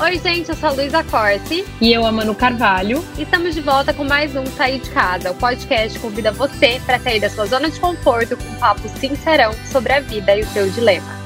Oi, 0.00 0.16
gente, 0.20 0.48
eu 0.48 0.54
sou 0.54 0.68
a 0.68 0.72
Luísa 0.72 1.02
Corsi. 1.02 1.64
E 1.80 1.92
eu, 1.92 2.06
a 2.06 2.12
Manu 2.12 2.32
Carvalho. 2.32 3.04
E 3.18 3.22
estamos 3.22 3.52
de 3.52 3.60
volta 3.60 3.92
com 3.92 4.04
mais 4.04 4.36
um 4.36 4.46
Sair 4.46 4.78
de 4.78 4.88
Casa. 4.90 5.32
O 5.32 5.34
podcast 5.34 5.98
que 5.98 5.98
convida 5.98 6.30
você 6.30 6.80
para 6.86 7.00
sair 7.00 7.18
da 7.18 7.28
sua 7.28 7.46
zona 7.46 7.68
de 7.68 7.80
conforto 7.80 8.36
com 8.36 8.44
um 8.44 8.54
papo 8.60 8.88
sincerão 9.00 9.52
sobre 9.72 9.92
a 9.92 9.98
vida 9.98 10.36
e 10.36 10.42
o 10.42 10.46
seu 10.46 10.70
dilema. 10.70 11.17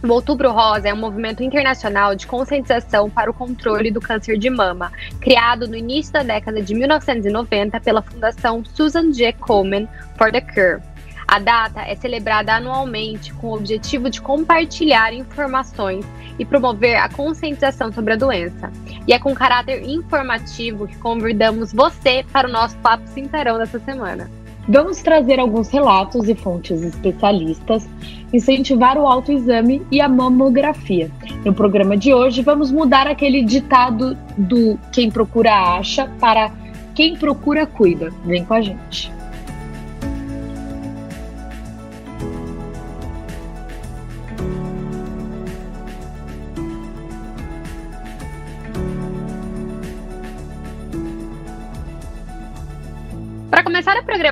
O 0.00 0.12
Outubro 0.12 0.52
Rosa 0.52 0.88
é 0.88 0.94
um 0.94 0.98
movimento 0.98 1.42
internacional 1.42 2.14
de 2.14 2.24
conscientização 2.24 3.10
para 3.10 3.28
o 3.28 3.34
controle 3.34 3.90
do 3.90 4.00
câncer 4.00 4.38
de 4.38 4.48
mama, 4.48 4.92
criado 5.20 5.66
no 5.66 5.74
início 5.74 6.12
da 6.12 6.22
década 6.22 6.62
de 6.62 6.72
1990 6.72 7.80
pela 7.80 8.00
Fundação 8.00 8.64
Susan 8.64 9.12
G. 9.12 9.32
Komen 9.32 9.88
for 10.16 10.30
the 10.30 10.40
Cure. 10.40 10.80
A 11.26 11.40
data 11.40 11.82
é 11.82 11.96
celebrada 11.96 12.54
anualmente 12.54 13.34
com 13.34 13.48
o 13.48 13.54
objetivo 13.54 14.08
de 14.08 14.20
compartilhar 14.20 15.12
informações 15.12 16.06
e 16.38 16.44
promover 16.44 16.96
a 16.96 17.08
conscientização 17.08 17.92
sobre 17.92 18.12
a 18.12 18.16
doença. 18.16 18.70
E 19.04 19.12
é 19.12 19.18
com 19.18 19.34
caráter 19.34 19.82
informativo 19.82 20.86
que 20.86 20.96
convidamos 20.96 21.72
você 21.72 22.24
para 22.32 22.48
o 22.48 22.52
nosso 22.52 22.76
Papo 22.76 23.06
Cintarão 23.08 23.58
dessa 23.58 23.80
semana. 23.80 24.30
Vamos 24.68 25.00
trazer 25.00 25.40
alguns 25.40 25.70
relatos 25.70 26.28
e 26.28 26.34
fontes 26.34 26.82
especialistas, 26.82 27.88
incentivar 28.32 28.98
o 28.98 29.06
autoexame 29.06 29.80
e 29.90 29.98
a 29.98 30.08
mamografia. 30.08 31.10
No 31.42 31.54
programa 31.54 31.96
de 31.96 32.12
hoje, 32.12 32.42
vamos 32.42 32.70
mudar 32.70 33.06
aquele 33.06 33.42
ditado 33.42 34.14
do 34.36 34.78
quem 34.92 35.10
procura 35.10 35.78
acha 35.78 36.10
para 36.20 36.52
quem 36.94 37.16
procura 37.16 37.66
cuida. 37.66 38.12
Vem 38.26 38.44
com 38.44 38.52
a 38.52 38.60
gente. 38.60 39.17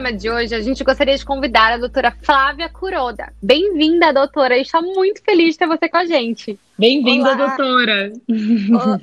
Programa 0.06 0.12
de 0.12 0.30
hoje, 0.30 0.54
a 0.54 0.60
gente 0.60 0.84
gostaria 0.84 1.16
de 1.16 1.24
convidar 1.24 1.72
a 1.72 1.78
doutora 1.78 2.14
Flávia 2.22 2.68
Curoda. 2.68 3.32
Bem-vinda, 3.42 4.12
doutora. 4.12 4.56
Estou 4.56 4.82
muito 4.82 5.22
feliz 5.22 5.54
de 5.54 5.58
ter 5.58 5.66
você 5.66 5.88
com 5.88 5.96
a 5.96 6.04
gente. 6.04 6.58
Bem-vinda, 6.78 7.34
doutora. 7.34 8.12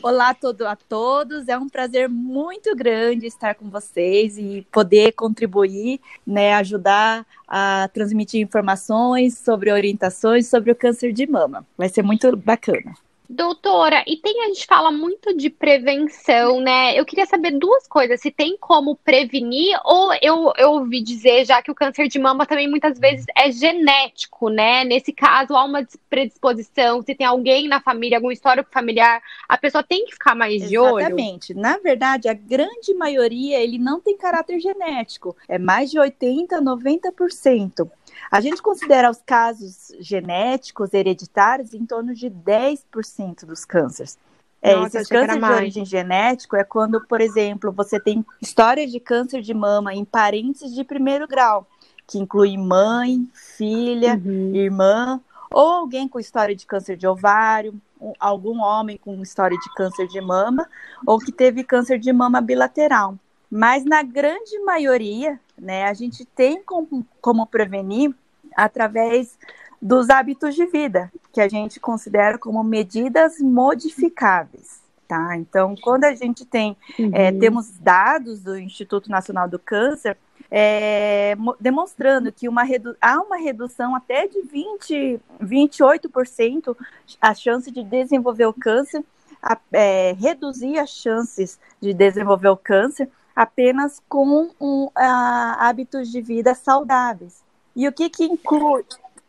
Olá 0.01 0.29
a, 0.29 0.33
todo, 0.33 0.65
a 0.65 0.75
todos. 0.75 1.47
É 1.47 1.57
um 1.57 1.67
prazer 1.67 2.07
muito 2.07 2.73
grande 2.75 3.25
estar 3.25 3.55
com 3.55 3.69
vocês 3.69 4.37
e 4.37 4.65
poder 4.71 5.11
contribuir, 5.13 5.99
né, 6.25 6.53
ajudar 6.55 7.25
a 7.47 7.89
transmitir 7.93 8.41
informações 8.41 9.37
sobre 9.37 9.71
orientações 9.71 10.47
sobre 10.47 10.71
o 10.71 10.75
câncer 10.75 11.11
de 11.11 11.27
mama. 11.27 11.65
Vai 11.77 11.89
ser 11.89 12.03
muito 12.03 12.35
bacana. 12.37 12.93
Doutora, 13.33 14.03
e 14.05 14.16
tem 14.17 14.44
a 14.44 14.47
gente 14.47 14.67
fala 14.67 14.91
muito 14.91 15.35
de 15.35 15.49
prevenção, 15.49 16.61
né? 16.61 16.97
Eu 16.97 17.03
queria 17.03 17.25
saber 17.25 17.49
duas 17.57 17.88
coisas: 17.88 18.21
se 18.21 18.29
tem 18.29 18.55
como 18.59 18.95
prevenir, 18.95 19.75
ou 19.83 20.13
eu, 20.21 20.53
eu 20.55 20.71
ouvi 20.73 21.01
dizer 21.01 21.44
já 21.44 21.59
que 21.59 21.71
o 21.71 21.75
câncer 21.75 22.07
de 22.07 22.19
mama 22.19 22.45
também 22.45 22.69
muitas 22.69 22.99
vezes 22.99 23.25
é 23.35 23.51
genético, 23.51 24.49
né? 24.49 24.83
Nesse 24.83 25.11
caso, 25.11 25.55
há 25.55 25.63
uma 25.63 25.83
predisposição, 26.07 27.01
se 27.01 27.16
tem 27.16 27.25
alguém 27.25 27.67
na 27.67 27.81
família, 27.81 28.19
algum 28.19 28.31
histórico 28.31 28.69
familiar, 28.71 29.19
a 29.50 29.57
pessoa 29.57 29.81
tem 29.81 30.05
que 30.05 30.13
ficar 30.13 30.35
mais 30.35 30.69
de 30.69 30.77
olho. 30.77 31.00
Exatamente. 31.00 31.55
Na 31.55 31.77
verdade, 31.79 32.29
a 32.29 32.33
grande 32.35 32.94
maioria 32.94 33.59
ele 33.59 33.79
não 33.79 34.00
tem 34.00 34.15
caráter 34.15 34.59
genético, 34.59 35.35
é 35.47 35.57
mais 35.57 35.89
de 35.89 35.97
80, 35.97 36.61
90%. 36.61 37.89
A 38.31 38.41
gente 38.41 38.62
considera 38.62 39.09
os 39.09 39.22
casos 39.25 39.91
genéticos 40.00 40.94
hereditários 40.94 41.74
em 41.74 41.85
torno 41.85 42.13
de 42.13 42.29
10% 42.29 43.46
dos 43.46 43.66
cânceres. 43.66 44.18
É, 44.62 44.75
Nossa, 44.75 44.97
esses 44.97 45.09
cânceres 45.09 45.44
de 45.44 45.51
origem 45.51 45.85
genética 45.85 46.57
é 46.57 46.63
quando, 46.63 47.06
por 47.06 47.19
exemplo, 47.19 47.69
você 47.72 48.00
tem 48.00 48.25
histórias 48.41 48.91
de 48.91 49.00
câncer 49.00 49.41
de 49.41 49.53
mama 49.53 49.94
em 49.94 50.06
parentes 50.06 50.74
de 50.74 50.85
primeiro 50.85 51.28
grau, 51.28 51.68
que 52.07 52.18
inclui 52.18 52.56
mãe, 52.57 53.28
filha, 53.34 54.22
uhum. 54.24 54.56
irmã, 54.56 55.19
ou 55.51 55.69
alguém 55.69 56.07
com 56.07 56.18
história 56.18 56.56
de 56.56 56.66
câncer 56.66 56.95
de 56.95 57.06
ovário, 57.06 57.75
algum 58.19 58.59
homem 58.62 58.97
com 58.97 59.22
história 59.22 59.57
de 59.57 59.74
câncer 59.75 60.07
de 60.07 60.22
mama, 60.22 60.68
ou 61.06 61.19
que 61.19 61.31
teve 61.31 61.63
câncer 61.63 62.00
de 62.00 62.12
mama 62.13 62.40
bilateral. 62.40 63.16
Mas 63.51 63.84
na 63.85 64.01
grande 64.01 64.57
maioria, 64.59 65.40
né, 65.57 65.85
a 65.85 65.93
gente 65.93 66.25
tem 66.25 66.61
como, 66.63 67.05
como 67.21 67.45
prevenir 67.45 68.13
através 68.55 69.37
dos 69.81 70.09
hábitos 70.09 70.55
de 70.55 70.65
vida, 70.65 71.11
que 71.31 71.41
a 71.41 71.47
gente 71.49 71.79
considera 71.79 72.37
como 72.37 72.63
medidas 72.63 73.39
modificáveis. 73.39 74.81
Tá? 75.07 75.35
Então, 75.35 75.75
quando 75.81 76.05
a 76.05 76.15
gente 76.15 76.45
tem, 76.45 76.77
é, 76.97 77.01
uhum. 77.01 77.11
é, 77.13 77.31
temos 77.33 77.69
dados 77.77 78.41
do 78.41 78.57
Instituto 78.57 79.11
Nacional 79.11 79.50
do 79.50 79.59
Câncer, 79.59 80.17
é, 80.50 81.35
demonstrando 81.59 82.31
que 82.31 82.47
uma 82.47 82.63
há 83.01 83.21
uma 83.21 83.38
redução 83.38 83.95
até 83.95 84.27
de 84.27 84.41
20, 84.44 85.19
28% 85.41 86.77
a 87.19 87.33
chance 87.33 87.71
de 87.71 87.83
desenvolver 87.83 88.45
o 88.45 88.53
câncer, 88.53 89.03
a, 89.41 89.57
é, 89.71 90.13
reduzir 90.13 90.77
as 90.77 90.91
chances 90.91 91.59
de 91.81 91.94
desenvolver 91.94 92.49
o 92.49 92.57
câncer 92.57 93.09
apenas 93.35 94.01
com 94.07 94.51
um, 94.59 94.89
a, 94.95 95.68
hábitos 95.68 96.12
de 96.12 96.21
vida 96.21 96.53
saudáveis. 96.53 97.44
E 97.75 97.88
o 97.88 97.91
que 97.91 98.09
que 98.09 98.25
inclui? 98.25 98.83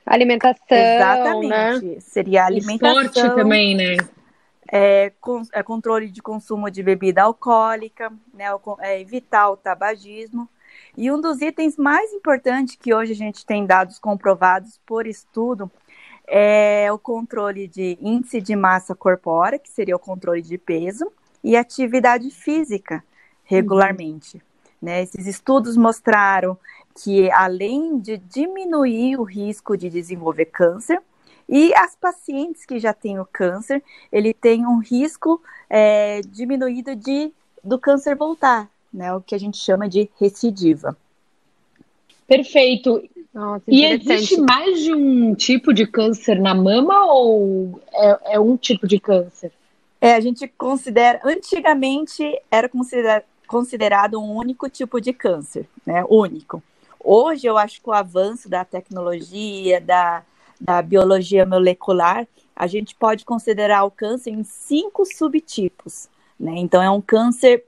Alimentação, 0.05 0.77
Exatamente. 0.77 1.87
Né? 1.87 2.01
Seria 2.01 2.45
alimentação. 2.45 3.03
Esporte 3.03 3.35
também, 3.35 3.75
né? 3.75 3.97
É, 4.71 5.13
com, 5.21 5.43
é, 5.53 5.63
controle 5.63 6.11
de 6.11 6.21
consumo 6.21 6.71
de 6.71 6.83
bebida 6.83 7.23
alcoólica, 7.23 8.13
né, 8.33 8.47
é, 8.81 9.01
evitar 9.01 9.51
o 9.51 9.57
tabagismo. 9.57 10.49
E 10.97 11.11
um 11.11 11.21
dos 11.21 11.41
itens 11.41 11.77
mais 11.77 12.13
importantes 12.13 12.77
que 12.77 12.93
hoje 12.93 13.13
a 13.13 13.17
gente 13.17 13.47
tem 13.47 13.67
dados 13.67 13.99
comprovados 13.99 14.81
por 14.85 15.07
estudo 15.07 15.71
é 16.27 16.91
o 16.91 16.99
controle 16.99 17.69
de 17.69 17.99
índice 18.01 18.41
de 18.41 18.57
massa 18.57 18.95
corpórea, 18.95 19.59
que 19.59 19.69
seria 19.69 19.97
o 19.97 19.99
controle 19.99 20.41
de 20.41 20.57
peso, 20.57 21.13
e 21.43 21.57
atividade 21.57 22.31
física 22.31 23.05
regularmente. 23.45 24.37
Uhum. 24.37 24.43
Né? 24.83 25.03
Esses 25.03 25.27
estudos 25.27 25.77
mostraram 25.77 26.59
que, 27.03 27.31
além 27.31 27.99
de 27.99 28.19
diminuir 28.19 29.19
o 29.19 29.23
risco 29.23 29.77
de 29.77 29.89
desenvolver 29.89 30.47
câncer, 30.47 31.01
e 31.49 31.75
as 31.75 31.95
pacientes 31.95 32.65
que 32.65 32.79
já 32.79 32.93
têm 32.93 33.19
o 33.19 33.27
câncer, 33.27 33.83
ele 34.11 34.33
tem 34.33 34.67
um 34.67 34.79
risco 34.79 35.43
é, 35.69 36.21
diminuído 36.23 36.95
de 36.97 37.33
do 37.63 37.79
câncer 37.79 38.15
voltar, 38.15 38.69
né? 38.93 39.15
O 39.15 39.21
que 39.21 39.35
a 39.35 39.39
gente 39.39 39.57
chama 39.57 39.89
de 39.89 40.11
recidiva. 40.21 40.97
Perfeito. 42.27 43.03
Nossa, 43.33 43.65
e 43.67 43.85
existe 43.85 44.41
mais 44.41 44.81
de 44.81 44.95
um 44.95 45.35
tipo 45.35 45.73
de 45.73 45.87
câncer 45.87 46.41
na 46.41 46.55
mama 46.55 47.05
ou 47.13 47.81
é, 47.93 48.35
é 48.35 48.41
um 48.41 48.57
tipo 48.57 48.87
de 48.87 49.01
câncer? 49.01 49.51
É, 50.01 50.15
a 50.15 50.21
gente 50.21 50.47
considera. 50.47 51.21
Antigamente 51.25 52.23
era 52.51 52.69
considera, 52.69 53.25
considerado 53.47 54.21
um 54.21 54.35
único 54.35 54.69
tipo 54.69 55.01
de 55.01 55.13
câncer, 55.13 55.69
né? 55.87 56.05
Único. 56.09 56.63
Hoje 56.99 57.47
eu 57.47 57.59
acho 57.59 57.83
que 57.83 57.89
o 57.89 57.93
avanço 57.93 58.49
da 58.49 58.65
tecnologia, 58.65 59.81
da, 59.81 60.23
da 60.61 60.81
biologia 60.81 61.45
molecular, 61.45 62.27
a 62.57 62.67
gente 62.67 62.95
pode 62.95 63.25
considerar 63.25 63.85
o 63.85 63.91
câncer 63.91 64.31
em 64.31 64.45
cinco 64.45 65.05
subtipos. 65.05 66.09
Né? 66.39 66.55
Então, 66.57 66.83
é 66.83 66.91
um 66.91 67.01
câncer 67.01 67.65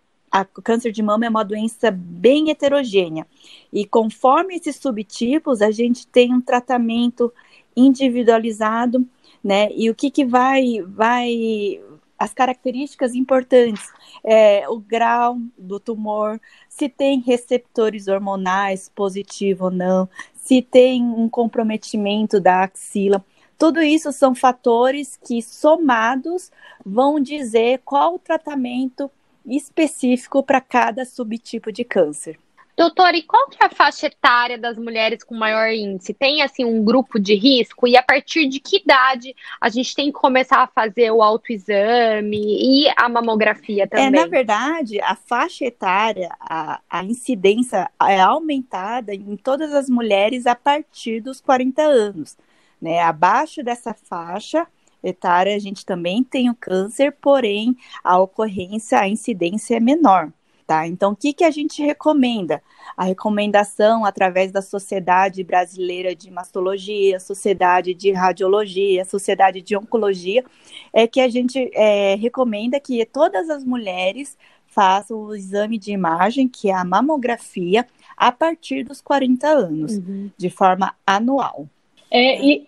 o 0.54 0.60
câncer 0.60 0.92
de 0.92 1.02
mama 1.02 1.24
é 1.24 1.28
uma 1.30 1.44
doença 1.44 1.90
bem 1.90 2.50
heterogênea. 2.50 3.26
E 3.72 3.86
conforme 3.86 4.56
esses 4.56 4.76
subtipos, 4.76 5.62
a 5.62 5.70
gente 5.70 6.06
tem 6.06 6.34
um 6.34 6.40
tratamento 6.40 7.32
individualizado, 7.74 9.06
né? 9.42 9.68
E 9.74 9.88
o 9.88 9.94
que, 9.94 10.10
que 10.10 10.24
vai, 10.24 10.82
vai, 10.86 11.80
as 12.18 12.32
características 12.32 13.14
importantes, 13.14 13.90
é, 14.24 14.68
o 14.68 14.78
grau 14.78 15.38
do 15.56 15.78
tumor, 15.78 16.40
se 16.68 16.88
tem 16.88 17.20
receptores 17.20 18.08
hormonais 18.08 18.90
positivo 18.94 19.66
ou 19.66 19.70
não, 19.70 20.08
se 20.34 20.62
tem 20.62 21.02
um 21.02 21.28
comprometimento 21.28 22.40
da 22.40 22.62
axila. 22.62 23.24
Tudo 23.58 23.82
isso 23.82 24.12
são 24.12 24.34
fatores 24.34 25.18
que, 25.22 25.40
somados, 25.42 26.50
vão 26.84 27.18
dizer 27.18 27.80
qual 27.84 28.14
o 28.14 28.18
tratamento 28.18 29.10
específico 29.46 30.42
para 30.42 30.60
cada 30.60 31.04
subtipo 31.04 31.72
de 31.72 31.84
câncer. 31.84 32.38
Doutora, 32.76 33.16
e 33.16 33.22
qual 33.22 33.48
que 33.48 33.56
é 33.62 33.66
a 33.66 33.70
faixa 33.70 34.06
etária 34.06 34.58
das 34.58 34.76
mulheres 34.76 35.24
com 35.24 35.34
maior 35.34 35.72
índice? 35.72 36.12
Tem 36.12 36.42
assim 36.42 36.62
um 36.62 36.84
grupo 36.84 37.18
de 37.18 37.34
risco 37.34 37.88
e 37.88 37.96
a 37.96 38.02
partir 38.02 38.46
de 38.46 38.60
que 38.60 38.76
idade 38.76 39.34
a 39.58 39.70
gente 39.70 39.94
tem 39.94 40.06
que 40.06 40.18
começar 40.18 40.58
a 40.58 40.66
fazer 40.66 41.10
o 41.10 41.22
autoexame 41.22 42.36
e 42.36 42.86
a 42.94 43.08
mamografia 43.08 43.86
também? 43.86 44.06
É, 44.06 44.10
na 44.10 44.26
verdade, 44.26 45.00
a 45.00 45.14
faixa 45.14 45.64
etária, 45.64 46.28
a, 46.38 46.80
a 46.90 47.02
incidência 47.02 47.90
é 48.02 48.20
aumentada 48.20 49.14
em 49.14 49.36
todas 49.36 49.72
as 49.72 49.88
mulheres 49.88 50.46
a 50.46 50.54
partir 50.54 51.22
dos 51.22 51.40
40 51.40 51.80
anos. 51.80 52.36
Né? 52.80 53.00
Abaixo 53.00 53.62
dessa 53.62 53.94
faixa, 53.94 54.66
etária, 55.02 55.56
a 55.56 55.58
gente 55.58 55.86
também 55.86 56.22
tem 56.22 56.50
o 56.50 56.54
câncer, 56.54 57.12
porém 57.22 57.74
a 58.04 58.18
ocorrência, 58.18 58.98
a 58.98 59.08
incidência 59.08 59.76
é 59.76 59.80
menor. 59.80 60.30
Tá? 60.66 60.84
Então, 60.84 61.12
o 61.12 61.16
que, 61.16 61.32
que 61.32 61.44
a 61.44 61.50
gente 61.50 61.80
recomenda? 61.80 62.60
A 62.96 63.04
recomendação 63.04 64.04
através 64.04 64.50
da 64.50 64.60
Sociedade 64.60 65.44
Brasileira 65.44 66.12
de 66.12 66.28
Mastologia, 66.28 67.20
Sociedade 67.20 67.94
de 67.94 68.10
Radiologia, 68.10 69.04
Sociedade 69.04 69.62
de 69.62 69.76
Oncologia, 69.76 70.44
é 70.92 71.06
que 71.06 71.20
a 71.20 71.28
gente 71.28 71.70
é, 71.72 72.16
recomenda 72.16 72.80
que 72.80 73.04
todas 73.06 73.48
as 73.48 73.62
mulheres 73.62 74.36
façam 74.66 75.18
o 75.18 75.36
exame 75.36 75.78
de 75.78 75.92
imagem, 75.92 76.48
que 76.48 76.68
é 76.68 76.74
a 76.74 76.84
mamografia, 76.84 77.86
a 78.16 78.32
partir 78.32 78.82
dos 78.82 79.00
40 79.00 79.46
anos, 79.46 79.98
uhum. 79.98 80.30
de 80.36 80.50
forma 80.50 80.94
anual. 81.06 81.68
É, 82.10 82.44
e, 82.44 82.66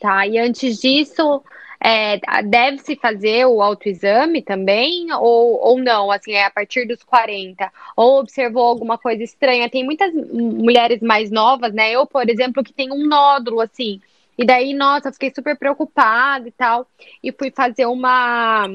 tá, 0.00 0.26
e 0.26 0.38
antes 0.38 0.80
disso, 0.80 1.42
é, 1.80 2.20
deve-se 2.42 2.96
fazer 2.96 3.46
o 3.46 3.62
autoexame 3.62 4.42
também 4.42 5.12
ou, 5.12 5.60
ou 5.60 5.78
não? 5.78 6.10
Assim, 6.10 6.32
é 6.32 6.44
a 6.44 6.50
partir 6.50 6.86
dos 6.86 7.02
40? 7.02 7.70
Ou 7.96 8.20
observou 8.20 8.62
alguma 8.62 8.98
coisa 8.98 9.22
estranha? 9.22 9.68
Tem 9.68 9.84
muitas 9.84 10.12
mulheres 10.14 11.00
mais 11.00 11.30
novas, 11.30 11.72
né? 11.72 11.92
Eu, 11.92 12.06
por 12.06 12.28
exemplo, 12.28 12.64
que 12.64 12.72
tem 12.72 12.92
um 12.92 13.06
nódulo, 13.06 13.60
assim. 13.60 14.00
E 14.36 14.44
daí, 14.44 14.74
nossa, 14.74 15.12
fiquei 15.12 15.32
super 15.34 15.56
preocupada 15.56 16.48
e 16.48 16.52
tal. 16.52 16.86
E 17.22 17.32
fui 17.32 17.50
fazer 17.50 17.86
uma 17.86 18.66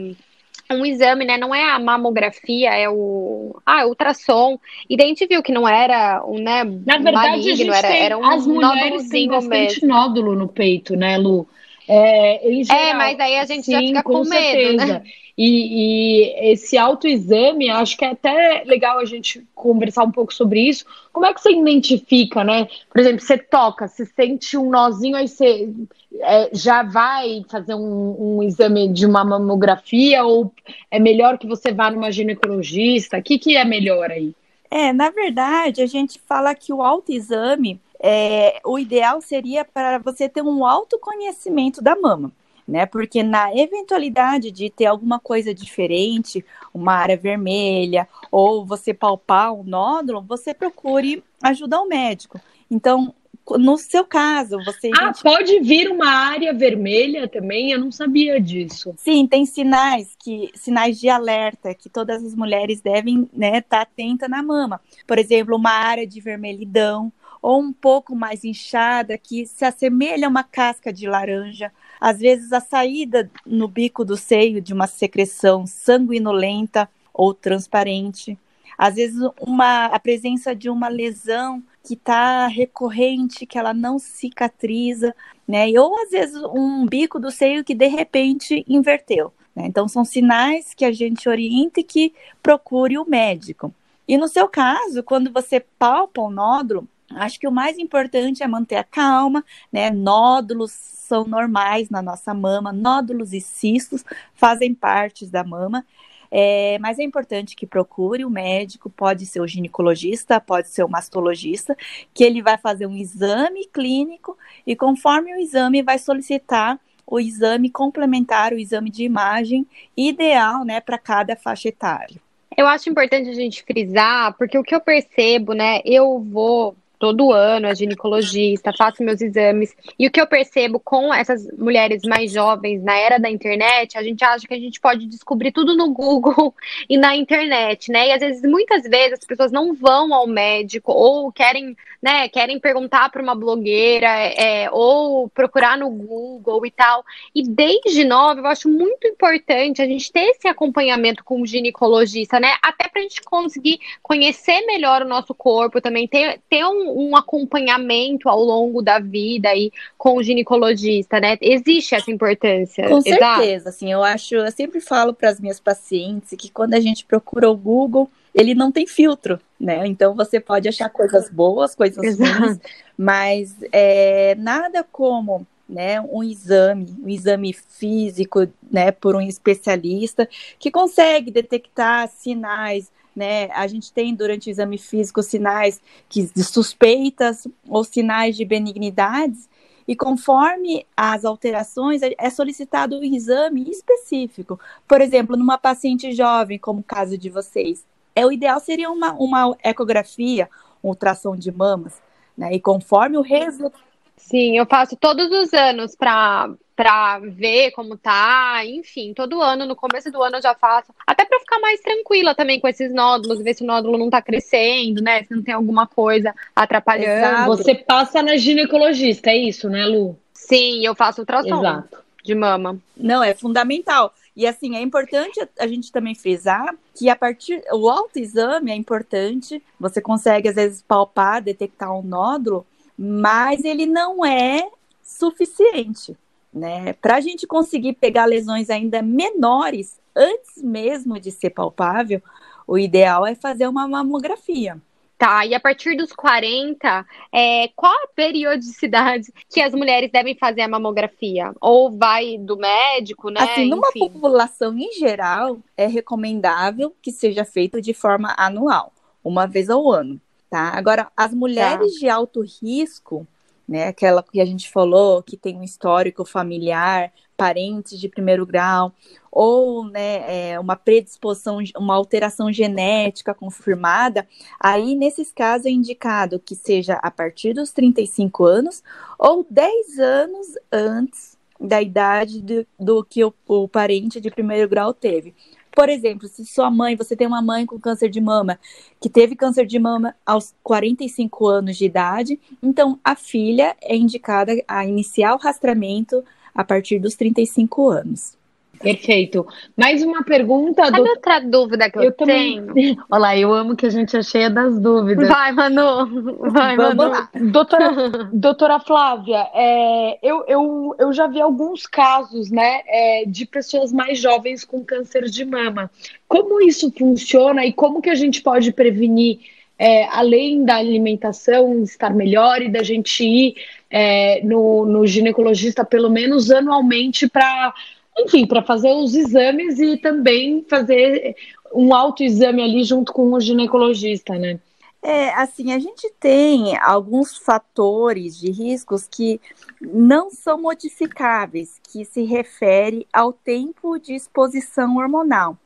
um 0.71 0.85
exame, 0.85 1.25
né? 1.25 1.37
Não 1.37 1.53
é 1.53 1.71
a 1.71 1.79
mamografia, 1.79 2.69
é 2.69 2.87
o 2.87 3.59
ah, 3.65 3.81
é 3.81 3.85
ultrassom. 3.85 4.59
E 4.89 4.95
daí 4.95 5.07
a 5.07 5.09
gente 5.09 5.25
viu 5.25 5.41
que 5.41 5.51
não 5.51 5.67
era 5.67 6.23
um, 6.25 6.37
né? 6.37 6.63
Na 6.63 6.97
verdade, 6.97 7.13
maligno, 7.13 7.51
a 7.51 7.55
gente 7.55 7.69
era, 7.69 7.87
tem, 7.87 8.01
era 8.01 8.17
um 8.17 8.25
as 8.25 8.45
mulheres 8.45 9.09
têm 9.09 9.27
bastante 9.27 9.81
mesmo. 9.81 9.87
nódulo 9.87 10.35
no 10.35 10.47
peito, 10.47 10.95
né, 10.95 11.17
Lu? 11.17 11.47
É, 11.91 12.47
em 12.47 12.61
é, 12.61 12.63
geral, 12.63 12.81
é, 12.81 12.93
mas 12.93 13.19
aí 13.19 13.35
a 13.39 13.45
gente 13.45 13.65
sim, 13.65 13.71
já 13.71 13.79
fica 13.79 14.03
com, 14.03 14.21
com 14.21 14.29
medo, 14.29 14.77
né? 14.77 15.01
E, 15.35 16.27
e, 16.45 16.51
esse 16.51 16.77
autoexame, 16.77 17.69
acho 17.69 17.97
que 17.97 18.05
é 18.05 18.09
até 18.11 18.63
legal 18.65 18.99
a 18.99 19.05
gente 19.05 19.43
conversar 19.55 20.03
um 20.03 20.11
pouco 20.11 20.31
sobre 20.31 20.59
isso. 20.59 20.85
Como 21.11 21.25
é 21.25 21.33
que 21.33 21.41
você 21.41 21.51
identifica, 21.51 22.43
né? 22.43 22.67
Por 22.91 22.99
exemplo, 22.99 23.21
você 23.21 23.39
toca, 23.39 23.87
você 23.87 24.05
sente 24.05 24.55
um 24.55 24.69
nozinho, 24.69 25.15
aí 25.15 25.27
você 25.27 25.73
é, 26.19 26.49
já 26.53 26.83
vai 26.83 27.43
fazer 27.49 27.73
um, 27.73 28.37
um, 28.37 28.43
exame 28.43 28.87
de 28.89 29.07
uma 29.07 29.23
mamografia 29.23 30.23
ou 30.23 30.53
é 30.91 30.99
melhor 30.99 31.39
que 31.39 31.47
você 31.47 31.71
vá 31.71 31.89
numa 31.89 32.11
ginecologista? 32.11 33.17
O 33.17 33.23
que, 33.23 33.39
que 33.39 33.57
é 33.57 33.65
melhor 33.65 34.11
aí? 34.11 34.35
É, 34.69 34.93
na 34.93 35.09
verdade, 35.09 35.81
a 35.81 35.87
gente 35.87 36.19
fala 36.27 36.53
que 36.53 36.71
o 36.71 36.83
autoexame 36.83 37.79
é, 38.01 38.59
o 38.65 38.79
ideal 38.79 39.21
seria 39.21 39.65
para 39.65 39.97
você 39.97 40.29
ter 40.29 40.41
um 40.41 40.65
autoconhecimento 40.65 41.81
da 41.81 41.95
mama, 41.95 42.31
né? 42.67 42.85
Porque 42.85 43.21
na 43.21 43.53
eventualidade 43.55 44.51
de 44.51 44.69
ter 44.69 44.85
alguma 44.85 45.19
coisa 45.19 45.53
diferente, 45.53 46.45
uma 46.73 46.93
área 46.93 47.17
vermelha, 47.17 48.07
ou 48.31 48.65
você 48.65 48.93
palpar 48.93 49.53
um 49.53 49.63
nódulo, 49.63 50.21
você 50.21 50.53
procure 50.53 51.23
ajuda 51.41 51.77
ao 51.77 51.87
médico. 51.87 52.39
Então, 52.71 53.13
no 53.57 53.77
seu 53.77 54.05
caso, 54.05 54.63
você. 54.63 54.91
Ah, 54.95 55.11
pode 55.21 55.59
vir 55.59 55.89
uma 55.89 56.09
área 56.09 56.53
vermelha 56.53 57.27
também? 57.27 57.71
Eu 57.71 57.79
não 57.79 57.91
sabia 57.91 58.39
disso. 58.39 58.93
Sim, 58.97 59.25
tem 59.25 59.45
sinais 59.45 60.15
que 60.19 60.51
sinais 60.53 60.99
de 60.99 61.09
alerta 61.09 61.73
que 61.73 61.89
todas 61.89 62.23
as 62.23 62.35
mulheres 62.35 62.81
devem 62.81 63.23
estar 63.23 63.37
né, 63.37 63.61
tá 63.61 63.81
atenta 63.81 64.27
na 64.27 64.43
mama. 64.43 64.79
Por 65.07 65.17
exemplo, 65.17 65.55
uma 65.55 65.71
área 65.71 66.05
de 66.05 66.21
vermelhidão, 66.21 67.11
ou 67.41 67.61
um 67.61 67.71
pouco 67.71 68.15
mais 68.15 68.43
inchada, 68.43 69.17
que 69.17 69.45
se 69.45 69.63
assemelha 69.65 70.27
a 70.27 70.29
uma 70.29 70.43
casca 70.43 70.91
de 70.91 71.07
laranja. 71.07 71.71
Às 71.99 72.19
vezes, 72.19 72.51
a 72.51 72.59
saída 72.59 73.29
no 73.45 73.67
bico 73.67 74.03
do 74.03 74.17
seio 74.17 74.61
de 74.61 74.73
uma 74.73 74.87
secreção 74.87 75.65
sanguinolenta 75.65 76.89
ou 77.13 77.33
transparente. 77.33 78.37
Às 78.77 78.95
vezes, 78.95 79.19
uma, 79.41 79.85
a 79.85 79.99
presença 79.99 80.55
de 80.55 80.69
uma 80.69 80.87
lesão 80.87 81.61
que 81.83 81.93
está 81.93 82.47
recorrente, 82.47 83.45
que 83.45 83.57
ela 83.57 83.73
não 83.73 83.99
cicatriza, 83.99 85.15
né? 85.47 85.67
Ou 85.79 85.99
às 86.01 86.11
vezes 86.11 86.41
um 86.53 86.85
bico 86.85 87.19
do 87.19 87.31
seio 87.31 87.63
que 87.63 87.73
de 87.73 87.87
repente 87.87 88.63
inverteu. 88.67 89.33
Né? 89.55 89.65
Então, 89.65 89.87
são 89.87 90.05
sinais 90.05 90.73
que 90.73 90.85
a 90.85 90.91
gente 90.91 91.27
orienta 91.27 91.79
e 91.79 91.83
que 91.83 92.13
procure 92.41 92.97
o 92.97 93.09
médico. 93.09 93.73
E 94.07 94.17
no 94.17 94.27
seu 94.27 94.47
caso, 94.47 95.03
quando 95.03 95.31
você 95.31 95.59
palpa 95.59 96.21
o 96.21 96.31
nódulo, 96.31 96.87
Acho 97.11 97.39
que 97.39 97.47
o 97.47 97.51
mais 97.51 97.77
importante 97.77 98.43
é 98.43 98.47
manter 98.47 98.75
a 98.75 98.83
calma, 98.83 99.43
né? 99.71 99.89
Nódulos 99.89 100.71
são 100.71 101.25
normais 101.25 101.89
na 101.89 102.01
nossa 102.01 102.33
mama, 102.33 102.71
nódulos 102.71 103.33
e 103.33 103.41
cistos 103.41 104.03
fazem 104.35 104.73
parte 104.73 105.25
da 105.25 105.43
mama. 105.43 105.85
É, 106.31 106.77
mas 106.79 106.99
é 106.99 107.03
importante 107.03 107.55
que 107.55 107.65
procure 107.65 108.23
o 108.23 108.29
médico, 108.29 108.89
pode 108.89 109.25
ser 109.25 109.41
o 109.41 109.47
ginecologista, 109.47 110.39
pode 110.39 110.69
ser 110.69 110.83
o 110.83 110.89
mastologista, 110.89 111.75
que 112.13 112.23
ele 112.23 112.41
vai 112.41 112.57
fazer 112.57 112.85
um 112.85 112.95
exame 112.95 113.65
clínico 113.65 114.37
e 114.65 114.75
conforme 114.75 115.33
o 115.33 115.39
exame 115.39 115.81
vai 115.81 115.97
solicitar 115.97 116.79
o 117.09 117.19
exame 117.19 117.71
complementar, 117.71 118.53
o 118.53 118.59
exame 118.59 118.91
de 118.91 119.03
imagem 119.03 119.65
ideal, 119.97 120.63
né, 120.63 120.79
para 120.79 120.99
cada 120.99 121.35
faixa 121.35 121.69
etária. 121.69 122.21
Eu 122.55 122.67
acho 122.67 122.89
importante 122.89 123.29
a 123.29 123.33
gente 123.33 123.63
frisar, 123.63 124.35
porque 124.37 124.57
o 124.57 124.63
que 124.63 124.75
eu 124.75 124.79
percebo, 124.79 125.53
né, 125.53 125.81
eu 125.83 126.19
vou 126.19 126.75
todo 126.99 127.31
ano 127.31 127.67
a 127.67 127.73
ginecologista, 127.73 128.73
faço 128.77 129.01
meus 129.01 129.21
exames. 129.21 129.73
E 129.97 130.05
o 130.05 130.11
que 130.11 130.19
eu 130.19 130.27
percebo 130.27 130.79
com 130.79 131.13
essas 131.13 131.49
mulheres 131.57 132.01
mais 132.03 132.31
jovens 132.31 132.83
na 132.83 132.95
era 132.97 133.17
da 133.17 133.29
internet, 133.29 133.97
a 133.97 134.03
gente 134.03 134.23
acha 134.23 134.45
que 134.45 134.53
a 134.53 134.59
gente 134.59 134.81
pode 134.81 135.05
descobrir 135.07 135.53
tudo 135.53 135.75
no 135.75 135.91
Google 135.93 136.53
e 136.89 136.97
na 136.97 137.15
internet, 137.15 137.89
né? 137.89 138.09
E 138.09 138.11
às 138.11 138.19
vezes, 138.19 138.41
muitas 138.43 138.83
vezes, 138.83 139.13
as 139.13 139.25
pessoas 139.25 139.51
não 139.51 139.73
vão 139.73 140.13
ao 140.13 140.27
médico 140.27 140.91
ou 140.91 141.31
querem, 141.31 141.75
né, 142.01 142.27
querem 142.27 142.59
perguntar 142.59 143.09
para 143.09 143.23
uma 143.23 143.33
blogueira 143.33 144.09
é, 144.09 144.69
ou 144.69 145.29
procurar 145.29 145.77
no 145.77 145.89
Google 145.89 146.65
e 146.65 146.71
tal. 146.71 147.05
E 147.33 147.43
desde 147.47 148.03
nova, 148.03 148.41
eu 148.41 148.45
acho 148.47 148.67
muito 148.67 149.07
importante 149.07 149.81
a 149.81 149.85
gente 149.85 150.11
ter 150.11 150.31
esse 150.31 150.47
acompanhamento 150.49 151.23
com 151.23 151.41
o 151.41 151.45
ginecologista, 151.45 152.41
né? 152.41 152.55
Até 152.61 152.89
para 152.89 152.99
a 152.99 153.03
gente 153.03 153.21
conseguir 153.21 153.79
conhecer 154.03 154.65
melhor 154.65 155.01
o 155.01 155.07
nosso 155.07 155.33
corpo 155.33 155.79
também, 155.79 156.05
ter, 156.05 156.41
ter 156.49 156.65
um, 156.65 156.88
um 156.95 157.15
acompanhamento 157.15 158.29
ao 158.29 158.39
longo 158.43 158.81
da 158.81 158.99
vida 158.99 159.49
aí 159.49 159.71
com 159.97 160.17
o 160.17 160.23
ginecologista, 160.23 161.19
né? 161.19 161.37
Existe 161.41 161.95
essa 161.95 162.11
importância. 162.11 162.87
Com 162.87 162.97
Exato? 162.97 163.41
certeza, 163.41 163.69
assim, 163.69 163.91
eu 163.91 164.03
acho, 164.03 164.35
eu 164.35 164.51
sempre 164.51 164.79
falo 164.79 165.13
para 165.13 165.29
as 165.29 165.39
minhas 165.39 165.59
pacientes 165.59 166.33
que 166.37 166.49
quando 166.49 166.73
a 166.73 166.79
gente 166.79 167.05
procura 167.05 167.49
o 167.49 167.55
Google, 167.55 168.09
ele 168.33 168.53
não 168.53 168.71
tem 168.71 168.85
filtro, 168.85 169.39
né? 169.59 169.85
Então 169.87 170.15
você 170.15 170.39
pode 170.39 170.67
achar 170.67 170.89
coisas 170.89 171.29
boas, 171.29 171.75
coisas 171.75 172.03
Exato. 172.03 172.39
ruins, 172.39 172.59
mas 172.97 173.55
é, 173.71 174.35
nada 174.35 174.83
como 174.83 175.45
né, 175.69 176.01
um 176.01 176.23
exame, 176.23 176.95
um 177.03 177.07
exame 177.07 177.53
físico, 177.53 178.47
né, 178.71 178.91
por 178.91 179.15
um 179.15 179.21
especialista 179.21 180.27
que 180.57 180.71
consegue 180.71 181.29
detectar 181.29 182.09
sinais, 182.09 182.91
né? 183.15 183.49
A 183.51 183.67
gente 183.67 183.91
tem 183.91 184.13
durante 184.13 184.49
o 184.49 184.51
exame 184.51 184.77
físico 184.77 185.21
sinais 185.21 185.81
que, 186.07 186.29
de 186.33 186.43
suspeitas 186.43 187.47
ou 187.67 187.83
sinais 187.83 188.35
de 188.35 188.45
benignidades 188.45 189.49
e 189.89 189.95
conforme 189.95 190.85
as 190.95 191.25
alterações, 191.25 192.01
é 192.03 192.29
solicitado 192.29 192.99
um 192.99 193.03
exame 193.03 193.67
específico. 193.71 194.59
Por 194.87 195.01
exemplo, 195.01 195.35
numa 195.35 195.57
paciente 195.57 196.11
jovem, 196.11 196.59
como 196.59 196.81
o 196.81 196.83
caso 196.83 197.17
de 197.17 197.27
vocês, 197.27 197.83
é 198.15 198.23
o 198.23 198.31
ideal 198.31 198.59
seria 198.59 198.91
uma, 198.91 199.13
uma 199.13 199.57
ecografia, 199.63 200.47
ultrassom 200.83 201.35
de 201.35 201.51
mamas, 201.51 201.99
né? 202.37 202.53
E 202.53 202.59
conforme 202.59 203.17
o 203.17 203.21
resultado. 203.21 203.88
Sim, 204.19 204.57
eu 204.57 204.65
faço 204.65 204.95
todos 204.95 205.31
os 205.31 205.53
anos 205.53 205.95
para 205.95 206.49
para 206.75 207.19
ver 207.19 207.71
como 207.71 207.97
tá, 207.97 208.61
enfim, 208.63 209.13
todo 209.13 209.41
ano, 209.41 209.65
no 209.65 209.75
começo 209.75 210.09
do 210.09 210.23
ano 210.23 210.37
eu 210.37 210.41
já 210.41 210.55
faço, 210.55 210.93
até 211.05 211.25
para 211.25 211.37
ficar 211.41 211.59
mais 211.59 211.81
tranquila 211.81 212.33
também 212.33 212.57
com 212.57 212.69
esses 212.69 212.93
nódulos, 212.93 213.41
ver 213.41 213.53
se 213.53 213.65
o 213.65 213.67
nódulo 213.67 213.97
não 213.97 214.09
tá 214.09 214.21
crescendo, 214.21 215.01
né, 215.01 215.23
se 215.23 215.35
não 215.35 215.43
tem 215.43 215.53
alguma 215.53 215.85
coisa 215.85 216.33
atrapalhando. 216.55 217.09
Exato. 217.09 217.47
Você 217.47 217.75
passa 217.75 218.23
na 218.23 218.37
ginecologista, 218.37 219.29
é 219.29 219.35
isso, 219.35 219.67
né, 219.67 219.85
Lu? 219.85 220.17
Sim, 220.33 220.85
eu 220.85 220.95
faço 220.95 221.19
ultrassom 221.19 221.59
Exato. 221.59 221.97
de 222.23 222.33
mama. 222.33 222.77
Não, 222.95 223.21
é 223.21 223.33
fundamental. 223.33 224.13
E 224.33 224.47
assim, 224.47 224.77
é 224.77 224.81
importante 224.81 225.37
a 225.59 225.67
gente 225.67 225.91
também 225.91 226.15
frisar 226.15 226.73
que 226.95 227.09
a 227.09 227.15
partir 227.15 227.61
o 227.73 227.89
autoexame 227.89 228.71
é 228.71 228.75
importante, 228.75 229.61
você 229.77 229.99
consegue 229.99 230.47
às 230.47 230.55
vezes 230.55 230.81
palpar, 230.81 231.41
detectar 231.41 231.93
um 231.93 232.01
nódulo, 232.01 232.65
mas 233.01 233.63
ele 233.63 233.85
não 233.85 234.25
é 234.25 234.69
suficiente 235.01 236.17
né? 236.53 236.93
Para 236.93 237.17
a 237.17 237.21
gente 237.21 237.45
conseguir 237.47 237.93
pegar 237.93 238.25
lesões 238.25 238.69
ainda 238.69 239.01
menores 239.01 239.99
antes 240.15 240.61
mesmo 240.61 241.19
de 241.19 241.31
ser 241.31 241.51
palpável, 241.51 242.21
o 242.67 242.77
ideal 242.77 243.25
é 243.25 243.35
fazer 243.35 243.67
uma 243.67 243.87
mamografia. 243.87 244.77
Tá, 245.17 245.45
e 245.45 245.53
a 245.53 245.59
partir 245.59 245.97
dos 245.97 246.13
40, 246.13 247.05
é, 247.33 247.67
qual 247.75 247.91
a 247.91 248.07
periodicidade 248.15 249.33
que 249.49 249.59
as 249.59 249.73
mulheres 249.73 250.09
devem 250.09 250.33
fazer 250.33 250.61
a 250.61 250.67
mamografia? 250.67 251.53
Ou 251.59 251.91
vai 251.91 252.37
do 252.37 252.55
médico, 252.55 253.29
né? 253.29 253.41
Assim, 253.41 253.67
numa 253.67 253.89
Enfim. 253.89 253.99
população 253.99 254.77
em 254.77 254.93
geral, 254.93 255.59
é 255.75 255.87
recomendável 255.87 256.95
que 257.01 257.11
seja 257.11 257.43
feito 257.43 257.81
de 257.81 257.93
forma 257.93 258.33
anual, 258.37 258.93
uma 259.21 259.45
vez 259.45 259.69
ao 259.69 259.91
ano, 259.91 260.21
tá? 260.49 260.71
Agora, 260.75 261.11
as 261.15 261.33
mulheres 261.33 261.93
tá. 261.93 261.99
de 261.99 262.09
alto 262.09 262.41
risco, 262.41 263.27
né? 263.67 263.87
Aquela 263.87 264.23
que 264.23 264.41
a 264.41 264.45
gente 264.45 264.71
falou 264.71 265.21
que 265.21 265.37
tem 265.37 265.55
um 265.55 265.63
histórico 265.63 266.25
familiar, 266.25 267.11
parentes 267.37 267.99
de 267.99 268.09
primeiro 268.09 268.45
grau, 268.45 268.91
ou 269.31 269.85
né, 269.85 270.51
é, 270.51 270.59
uma 270.59 270.75
predisposição, 270.75 271.59
uma 271.77 271.95
alteração 271.95 272.51
genética 272.51 273.33
confirmada, 273.33 274.27
aí 274.59 274.95
nesses 274.95 275.31
casos 275.31 275.67
é 275.67 275.69
indicado 275.69 276.39
que 276.39 276.55
seja 276.55 276.95
a 276.95 277.09
partir 277.09 277.53
dos 277.53 277.71
35 277.71 278.43
anos 278.43 278.83
ou 279.17 279.45
10 279.49 279.99
anos 279.99 280.47
antes 280.71 281.37
da 281.59 281.81
idade 281.81 282.41
do, 282.41 282.67
do 282.77 283.03
que 283.03 283.23
o, 283.23 283.33
o 283.47 283.67
parente 283.67 284.19
de 284.19 284.31
primeiro 284.31 284.67
grau 284.67 284.93
teve. 284.93 285.35
Por 285.79 285.87
exemplo, 285.87 286.27
se 286.27 286.45
sua 286.45 286.69
mãe, 286.69 286.97
você 286.97 287.15
tem 287.15 287.25
uma 287.25 287.41
mãe 287.41 287.65
com 287.65 287.79
câncer 287.79 288.09
de 288.09 288.19
mama, 288.19 288.59
que 288.99 289.07
teve 289.07 289.33
câncer 289.33 289.65
de 289.65 289.79
mama 289.79 290.13
aos 290.25 290.53
45 290.61 291.47
anos 291.47 291.77
de 291.77 291.85
idade, 291.85 292.37
então 292.61 292.99
a 293.01 293.15
filha 293.15 293.77
é 293.81 293.95
indicada 293.95 294.61
a 294.67 294.85
iniciar 294.85 295.33
o 295.33 295.37
rastreamento 295.37 296.21
a 296.53 296.65
partir 296.65 296.99
dos 296.99 297.15
35 297.15 297.87
anos. 297.87 298.37
Perfeito. 298.79 299.45
Mais 299.75 300.01
uma 300.03 300.23
pergunta. 300.23 300.85
Sabe 300.85 300.97
do... 300.97 301.09
outra 301.09 301.39
dúvida 301.39 301.89
que 301.89 301.99
eu, 301.99 302.03
eu 302.03 302.11
tenho? 302.13 302.67
Também... 302.67 302.97
Olha 303.09 303.21
lá, 303.21 303.37
eu 303.37 303.53
amo 303.53 303.75
que 303.75 303.85
a 303.85 303.89
gente 303.89 304.15
é 304.15 304.23
cheia 304.23 304.49
das 304.49 304.79
dúvidas. 304.79 305.27
Vai, 305.27 305.51
Manu. 305.51 306.49
Vai, 306.51 306.77
Vamos 306.77 306.95
Manu. 306.95 307.11
Lá. 307.11 307.29
Doutora, 307.33 308.29
doutora 308.31 308.79
Flávia, 308.79 309.47
é, 309.53 310.17
eu, 310.23 310.45
eu, 310.47 310.95
eu 310.97 311.13
já 311.13 311.27
vi 311.27 311.41
alguns 311.41 311.85
casos, 311.85 312.49
né, 312.49 312.81
é, 312.87 313.23
de 313.27 313.45
pessoas 313.45 313.91
mais 313.91 314.17
jovens 314.19 314.63
com 314.63 314.83
câncer 314.83 315.25
de 315.25 315.43
mama. 315.43 315.91
Como 316.27 316.61
isso 316.61 316.91
funciona 316.97 317.65
e 317.65 317.73
como 317.73 318.01
que 318.01 318.09
a 318.09 318.15
gente 318.15 318.41
pode 318.41 318.71
prevenir, 318.71 319.39
é, 319.77 320.05
além 320.05 320.63
da 320.63 320.77
alimentação 320.77 321.83
estar 321.83 322.13
melhor 322.13 322.61
e 322.61 322.69
da 322.69 322.83
gente 322.83 323.23
ir 323.23 323.55
é, 323.89 324.41
no, 324.43 324.85
no 324.85 325.07
ginecologista 325.07 325.83
pelo 325.83 326.09
menos 326.09 326.51
anualmente 326.51 327.27
para 327.27 327.73
enfim, 328.19 328.45
para 328.45 328.61
fazer 328.61 328.91
os 328.91 329.15
exames 329.15 329.79
e 329.79 329.97
também 329.97 330.65
fazer 330.69 331.35
um 331.73 331.93
autoexame 331.93 332.63
ali 332.63 332.83
junto 332.83 333.13
com 333.13 333.31
o 333.33 333.39
ginecologista, 333.39 334.37
né? 334.37 334.59
É, 335.01 335.29
assim, 335.29 335.71
a 335.71 335.79
gente 335.79 336.11
tem 336.19 336.77
alguns 336.77 337.37
fatores 337.37 338.37
de 338.37 338.51
riscos 338.51 339.07
que 339.09 339.39
não 339.79 340.29
são 340.29 340.61
modificáveis, 340.61 341.79
que 341.89 342.03
se 342.03 342.23
refere 342.23 343.07
ao 343.13 343.31
tempo 343.31 343.97
de 343.97 344.13
exposição 344.13 344.97
hormonal. 344.97 345.57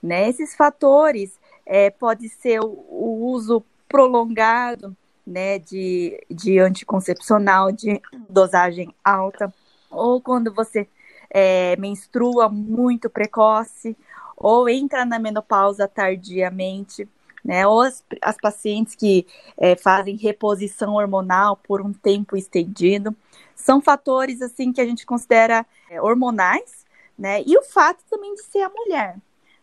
Né? 0.00 0.28
Esses 0.28 0.54
fatores 0.54 1.36
é, 1.64 1.90
pode 1.90 2.28
ser 2.28 2.60
o, 2.60 2.86
o 2.88 3.26
uso 3.32 3.64
prolongado 3.88 4.96
né, 5.26 5.58
de, 5.58 6.24
de 6.30 6.60
anticoncepcional 6.60 7.72
de 7.72 8.00
dosagem 8.28 8.94
alta, 9.04 9.52
ou 9.90 10.20
quando 10.20 10.54
você 10.54 10.86
é, 11.30 11.76
menstrua 11.76 12.48
muito 12.48 13.10
precoce 13.10 13.96
ou 14.36 14.68
entra 14.68 15.04
na 15.04 15.18
menopausa 15.18 15.88
tardiamente, 15.88 17.08
né? 17.44 17.66
Ou 17.66 17.80
as, 17.80 18.04
as 18.20 18.36
pacientes 18.36 18.94
que 18.94 19.26
é, 19.56 19.76
fazem 19.76 20.16
reposição 20.16 20.94
hormonal 20.94 21.56
por 21.56 21.80
um 21.80 21.92
tempo 21.92 22.36
estendido. 22.36 23.14
São 23.54 23.80
fatores 23.80 24.42
assim 24.42 24.72
que 24.72 24.80
a 24.80 24.84
gente 24.84 25.06
considera 25.06 25.64
é, 25.90 26.00
hormonais, 26.00 26.84
né? 27.18 27.42
E 27.46 27.56
o 27.56 27.62
fato 27.62 28.02
também 28.10 28.34
de 28.34 28.42
ser 28.42 28.62
a 28.62 28.68
mulher. 28.68 29.16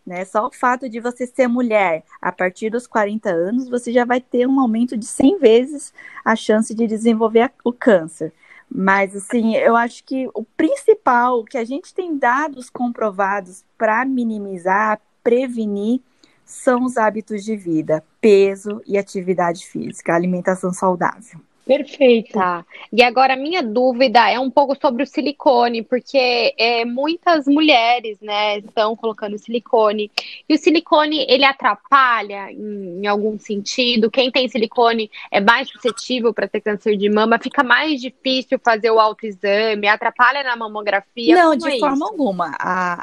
Né? 0.06 0.26
Só 0.26 0.48
o 0.48 0.52
fato 0.52 0.90
de 0.90 1.00
você 1.00 1.26
ser 1.26 1.48
mulher 1.48 2.04
a 2.22 2.32
partir 2.32 2.70
dos 2.70 2.86
40 2.86 3.30
anos, 3.30 3.70
você 3.70 3.92
já 3.92 4.04
vai 4.04 4.20
ter 4.20 4.46
um 4.46 4.60
aumento 4.60 4.98
de 4.98 5.06
100 5.06 5.40
vezes 5.40 5.94
a 6.26 6.36
chance 6.36 6.76
de 6.76 6.86
desenvolver 6.86 7.54
o 7.64 7.72
câncer. 7.72 8.34
Mas, 8.76 9.16
assim, 9.16 9.56
eu 9.56 9.76
acho 9.76 10.04
que 10.04 10.28
o 10.34 10.44
principal, 10.44 11.44
que 11.44 11.60
a 11.60 11.64
gente 11.64 11.94
tem 11.94 12.18
dados 12.18 12.72
comprovados 12.72 13.64
para 13.78 14.04
minimizar, 14.04 15.00
prevenir, 15.24 16.02
são 16.44 16.84
os 16.84 16.98
hábitos 16.98 17.44
de 17.46 17.56
vida, 17.56 18.04
peso 18.20 18.82
e 18.88 18.98
atividade 18.98 19.68
física, 19.68 20.16
alimentação 20.16 20.74
saudável. 20.74 21.40
Perfeito. 21.66 22.34
Tá. 22.34 22.66
E 22.92 23.02
agora 23.02 23.34
a 23.34 23.38
minha 23.38 23.64
dúvida 23.64 24.30
é 24.30 24.38
um 24.40 24.52
pouco 24.52 24.76
sobre 24.80 25.04
o 25.04 25.08
silicone, 25.08 25.82
porque 25.82 26.54
é, 26.58 26.84
muitas 26.84 27.48
mulheres, 27.48 28.18
né, 28.22 28.60
estão 28.60 28.96
colocando 28.96 29.38
silicone. 29.38 30.12
E 30.48 30.54
o 30.54 30.58
silicone, 30.58 31.26
ele 31.30 31.46
atrapalha 31.46 32.52
em, 32.52 33.02
em 33.02 33.08
algum 33.08 33.40
sentido? 33.40 34.12
Quem 34.12 34.30
tem 34.30 34.48
silicone 34.50 35.10
é 35.32 35.40
mais 35.40 35.70
suscetível 35.70 36.34
para 36.34 36.48
ter 36.48 36.60
câncer 36.60 36.98
de 36.98 37.10
mama? 37.10 37.40
Fica 37.40 37.64
mais 37.64 38.02
difícil 38.02 38.60
fazer 38.64 38.92
o 38.92 39.00
autoexame? 39.00 39.88
Atrapalha 39.88 40.44
na 40.44 40.56
mamografia? 40.58 41.36
Não, 41.36 41.58
Como 41.58 41.70
de 41.70 41.78
é 41.78 41.80
forma 41.80 41.96
isso? 41.96 42.04
alguma. 42.06 42.56
A, 42.60 42.94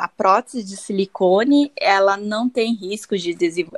a, 0.00 0.04
a 0.04 0.08
prótese 0.08 0.62
de 0.62 0.76
silicone, 0.76 1.72
ela 1.74 2.18
não 2.18 2.48
tem 2.50 2.74
risco 2.74 3.16
de 3.16 3.30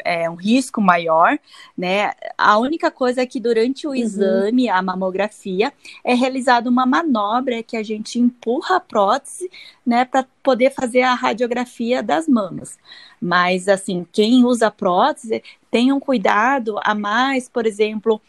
é 0.05 0.29
um 0.29 0.35
risco 0.35 0.81
maior, 0.81 1.39
né? 1.79 2.13
A 2.37 2.59
única 2.59 2.91
coisa 2.91 3.23
é 3.23 3.27
que 3.27 3.39
durante 3.39 3.87
o 3.87 3.93
Uhum. 3.93 3.97
Exame, 4.33 4.69
a 4.69 4.83
mamografia, 4.83 5.73
é 6.05 6.15
realizada 6.15 6.69
uma 6.69 6.87
manobra 6.87 7.63
que 7.63 7.77
a 7.77 7.83
gente 7.83 8.19
empurra 8.19 8.77
a 8.77 8.81
prótese, 8.81 9.51
né, 9.85 10.05
para 10.05 10.27
poder 10.43 10.71
fazer 10.71 11.03
a 11.03 11.15
radiografia 11.15 12.03
das 12.03 12.27
mamas. 12.27 12.79
Mas, 13.21 13.69
assim, 13.69 14.07
quem 14.13 14.45
usa 14.45 14.71
prótese, 14.71 15.43
tenham 15.71 15.99
cuidado 15.99 16.79
a 16.85 16.95
mais, 16.95 17.49
por 17.49 17.65
exemplo, 17.65 18.21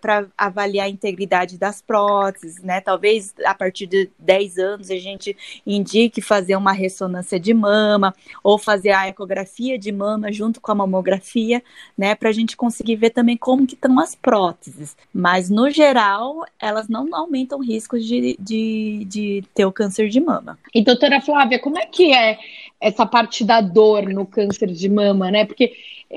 para 0.00 0.26
avaliar 0.36 0.86
a 0.86 0.90
integridade 0.90 1.56
das 1.56 1.80
próteses, 1.80 2.60
né? 2.62 2.80
Talvez 2.80 3.32
a 3.44 3.54
partir 3.54 3.86
de 3.86 4.10
10 4.18 4.58
anos 4.58 4.90
a 4.90 4.96
gente 4.96 5.36
indique 5.64 6.20
fazer 6.20 6.56
uma 6.56 6.72
ressonância 6.72 7.38
de 7.38 7.54
mama 7.54 8.14
ou 8.42 8.58
fazer 8.58 8.90
a 8.90 9.08
ecografia 9.08 9.78
de 9.78 9.92
mama 9.92 10.32
junto 10.32 10.60
com 10.60 10.72
a 10.72 10.74
mamografia, 10.74 11.62
né? 11.96 12.14
Para 12.14 12.28
a 12.28 12.32
gente 12.32 12.56
conseguir 12.56 12.96
ver 12.96 13.10
também 13.10 13.36
como 13.36 13.66
que 13.66 13.74
estão 13.74 13.98
as 14.00 14.14
próteses. 14.14 14.96
Mas, 15.14 15.48
no 15.48 15.70
geral, 15.70 16.44
elas 16.60 16.88
não 16.88 17.14
aumentam 17.14 17.60
riscos 17.60 18.04
de, 18.04 18.36
de, 18.38 19.06
de 19.08 19.44
ter 19.54 19.64
o 19.64 19.72
câncer 19.72 20.08
de 20.08 20.20
mama. 20.20 20.37
E 20.74 20.82
doutora 20.82 21.20
Flávia, 21.20 21.58
como 21.58 21.78
é 21.78 21.86
que 21.86 22.12
é 22.12 22.38
essa 22.80 23.04
parte 23.04 23.44
da 23.44 23.60
dor 23.60 24.08
no 24.08 24.26
câncer 24.26 24.68
de 24.68 24.88
mama, 24.88 25.30
né? 25.30 25.44
Porque 25.44 25.72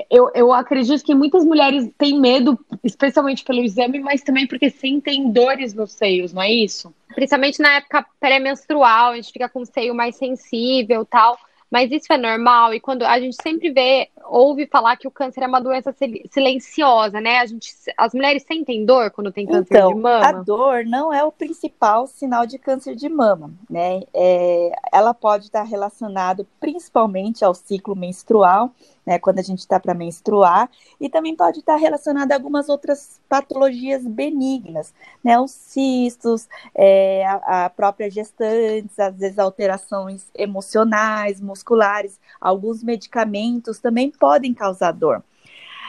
eu, 0.10 0.32
eu 0.34 0.54
acredito 0.54 1.04
que 1.04 1.14
muitas 1.14 1.44
mulheres 1.44 1.90
têm 1.98 2.20
medo, 2.20 2.58
especialmente 2.84 3.44
pelo 3.44 3.62
exame, 3.62 4.00
mas 4.00 4.22
também 4.22 4.48
porque 4.48 4.70
sentem 4.70 5.32
dores 5.32 5.74
nos 5.74 5.92
seios, 5.92 6.32
não 6.32 6.42
é 6.42 6.52
isso? 6.52 6.94
Principalmente 7.14 7.62
na 7.62 7.78
época 7.78 8.06
pré-menstrual, 8.20 9.12
a 9.12 9.16
gente 9.16 9.34
fica 9.34 9.50
com 9.50 9.62
o 9.62 9.66
seio 9.66 9.94
mais 9.94 10.16
sensível 10.16 11.06
tal. 11.06 11.38
Mas 11.72 11.90
isso 11.90 12.12
é 12.12 12.18
normal, 12.18 12.74
e 12.74 12.82
quando 12.82 13.04
a 13.04 13.18
gente 13.18 13.38
sempre 13.42 13.72
vê, 13.72 14.10
ouve 14.26 14.68
falar 14.68 14.98
que 14.98 15.08
o 15.08 15.12
câncer 15.12 15.42
é 15.42 15.48
uma 15.48 15.62
doença 15.62 15.94
sil- 15.96 16.28
silenciosa, 16.30 17.22
né? 17.22 17.38
A 17.40 17.46
gente, 17.46 17.74
as 17.98 18.14
mulheres 18.14 18.44
sentem 18.44 18.86
dor 18.86 19.10
quando 19.10 19.32
tem 19.32 19.46
câncer 19.46 19.64
de 19.64 19.78
Então, 19.78 19.92
a 19.92 19.96
mama. 19.96 20.44
dor 20.44 20.84
não 20.86 21.14
é 21.14 21.24
o 21.24 21.32
principal 21.32 22.08
sinal 22.08 22.46
de 22.46 22.58
câncer 22.60 22.94
de 22.94 23.08
mama, 23.08 23.52
né? 23.70 24.02
É, 24.14 24.72
ela 24.92 25.14
pode 25.14 25.46
estar 25.46 25.64
relacionada 25.64 26.46
principalmente 26.60 27.46
ao 27.46 27.54
ciclo 27.54 27.96
menstrual, 27.96 28.72
né? 29.06 29.18
Quando 29.20 29.40
a 29.40 29.42
gente 29.44 29.60
está 29.60 29.80
para 29.80 29.94
menstruar, 29.94 30.70
e 31.00 31.10
também 31.10 31.36
pode 31.36 31.60
estar 31.60 31.76
relacionada 31.76 32.34
a 32.34 32.38
algumas 32.38 32.70
outras 32.70 33.20
patologias 33.28 34.06
benignas, 34.06 34.94
né? 35.24 35.40
Os 35.40 35.52
cistos, 35.52 36.48
é, 36.76 37.26
a, 37.26 37.66
a 37.66 37.70
própria 37.70 38.10
gestantes, 38.10 39.00
às 39.00 39.16
vezes 39.16 39.40
alterações 39.40 40.26
emocionais, 40.36 41.40
musculares, 41.42 42.20
alguns 42.40 42.84
medicamentos 42.84 43.80
também 43.80 44.12
podem 44.12 44.54
causar 44.54 44.92
dor. 44.92 45.24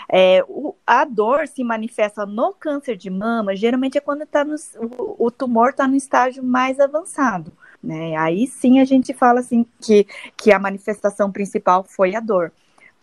É, 0.09 0.45
o- 0.49 0.75
a 0.87 1.05
dor 1.05 1.47
se 1.49 1.65
manifesta 1.65 2.27
no 2.27 2.53
câncer 2.53 2.97
de 2.97 3.09
mama, 3.09 3.57
geralmente 3.57 3.97
é 3.97 4.01
quando 4.01 4.27
tá 4.27 4.45
no, 4.45 4.57
o, 4.99 5.27
o 5.27 5.31
tumor 5.31 5.71
está 5.71 5.87
no 5.89 5.97
estágio 5.97 6.43
mais 6.43 6.79
avançado. 6.81 7.53
Né? 7.83 8.15
Aí 8.17 8.47
sim 8.47 8.79
a 8.81 8.85
gente 8.85 9.13
fala 9.13 9.41
assim 9.41 9.67
que, 9.81 10.07
que 10.37 10.53
a 10.53 10.59
manifestação 10.59 11.31
principal 11.33 11.83
foi 11.85 12.15
a 12.15 12.21
dor. 12.21 12.53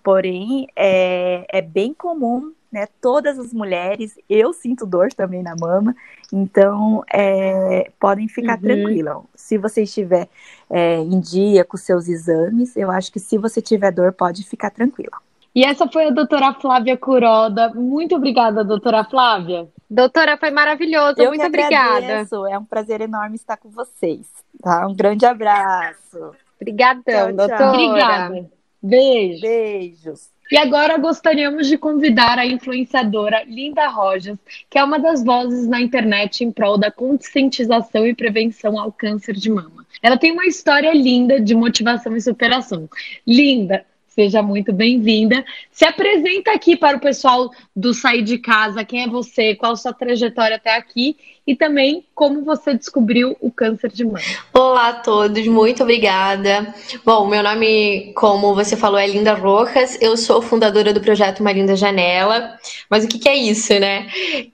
Porém, 0.03 0.68
é, 0.75 1.46
é 1.50 1.62
bem 1.62 1.94
comum, 1.94 2.51
né? 2.72 2.88
Todas 3.01 3.38
as 3.39 3.53
mulheres, 3.53 4.18
eu 4.29 4.53
sinto 4.53 4.86
dor 4.86 5.12
também 5.13 5.41
na 5.44 5.56
mama, 5.60 5.96
então 6.32 7.03
é, 7.12 7.91
podem 8.00 8.27
ficar 8.27 8.56
Uhum. 8.56 8.62
tranquilas. 8.62 9.18
Se 9.36 9.58
você 9.58 9.84
estiver 9.84 10.27
é, 10.70 10.98
em 10.98 11.20
dia 11.20 11.65
com 11.65 11.77
seus 11.77 12.08
exames, 12.08 12.75
eu 12.77 12.91
acho 12.91 13.12
que 13.12 13.20
se 13.20 13.38
você 13.38 13.62
tiver 13.62 13.91
dor, 13.91 14.13
pode 14.13 14.44
ficar 14.44 14.70
tranquila. 14.70 15.18
E 15.56 15.65
essa 15.65 15.88
foi 15.88 16.06
a 16.06 16.12
doutora 16.12 16.53
Flávia 16.53 16.96
Curoda. 16.96 17.74
Muito 17.74 18.15
obrigada, 18.15 18.63
doutora 18.63 19.03
Flávia. 19.03 19.68
Doutora, 19.89 20.38
foi 20.38 20.51
maravilhoso, 20.51 21.15
Eu 21.18 21.29
muito 21.29 21.41
que 21.41 21.48
obrigada. 21.48 21.98
agradeço, 21.98 22.46
é 22.46 22.56
um 22.58 22.63
prazer 22.63 23.01
enorme 23.01 23.36
estar 23.36 23.58
com 23.58 23.70
vocês. 23.70 24.27
Tá? 24.62 24.86
Um 24.88 24.94
grande 24.94 25.25
abraço. 25.25 26.32
Obrigadão, 26.62 27.03
Tchau, 27.03 27.25
tchau. 27.25 27.36
doutora. 27.48 27.70
Obrigada. 27.70 28.59
Beijo. 28.81 29.41
Beijos. 29.41 30.29
E 30.51 30.57
agora 30.57 30.98
gostaríamos 30.98 31.67
de 31.67 31.77
convidar 31.77 32.39
a 32.39 32.45
influenciadora 32.45 33.43
Linda 33.43 33.88
Rojas, 33.88 34.39
que 34.67 34.79
é 34.79 34.83
uma 34.83 34.98
das 34.98 35.24
vozes 35.24 35.67
na 35.67 35.79
internet 35.79 36.43
em 36.43 36.51
prol 36.51 36.75
da 36.75 36.89
conscientização 36.89 38.07
e 38.07 38.15
prevenção 38.15 38.79
ao 38.79 38.91
câncer 38.91 39.36
de 39.36 39.48
mama. 39.48 39.86
Ela 40.01 40.17
tem 40.17 40.31
uma 40.31 40.48
história 40.48 40.91
linda 40.91 41.39
de 41.39 41.53
motivação 41.53 42.15
e 42.15 42.21
superação. 42.21 42.89
Linda, 43.27 43.86
seja 44.19 44.41
muito 44.41 44.73
bem-vinda. 44.73 45.45
Se 45.71 45.86
apresenta 45.86 46.51
aqui 46.51 46.75
para 46.75 46.97
o 46.97 46.99
pessoal 46.99 47.49
do 47.73 47.93
Sair 47.93 48.21
de 48.21 48.38
Casa, 48.38 48.84
quem 48.84 49.03
é 49.03 49.08
você, 49.08 49.55
qual 49.55 49.77
sua 49.77 49.93
trajetória 49.93 50.58
até 50.58 50.75
aqui 50.75 51.15
e 51.47 51.55
também 51.55 52.03
como 52.13 52.43
você 52.43 52.73
descobriu 52.73 53.38
o 53.39 53.49
câncer 53.49 53.89
de 53.89 54.03
mama. 54.03 54.19
Olá 54.53 54.89
a 54.89 54.93
todos, 54.95 55.47
muito 55.47 55.84
obrigada. 55.84 56.75
Bom, 57.05 57.27
meu 57.27 57.41
nome, 57.41 58.12
como 58.13 58.53
você 58.53 58.75
falou, 58.75 58.99
é 58.99 59.08
Linda 59.08 59.36
Rojas. 59.36 59.97
Eu 60.01 60.17
sou 60.17 60.41
fundadora 60.41 60.93
do 60.93 60.99
projeto 60.99 61.39
Uma 61.39 61.53
Linda 61.53 61.77
Janela. 61.77 62.60
Mas 62.89 63.05
o 63.05 63.08
que, 63.08 63.19
que 63.19 63.29
é 63.29 63.38
isso, 63.38 63.71
né? 63.79 64.05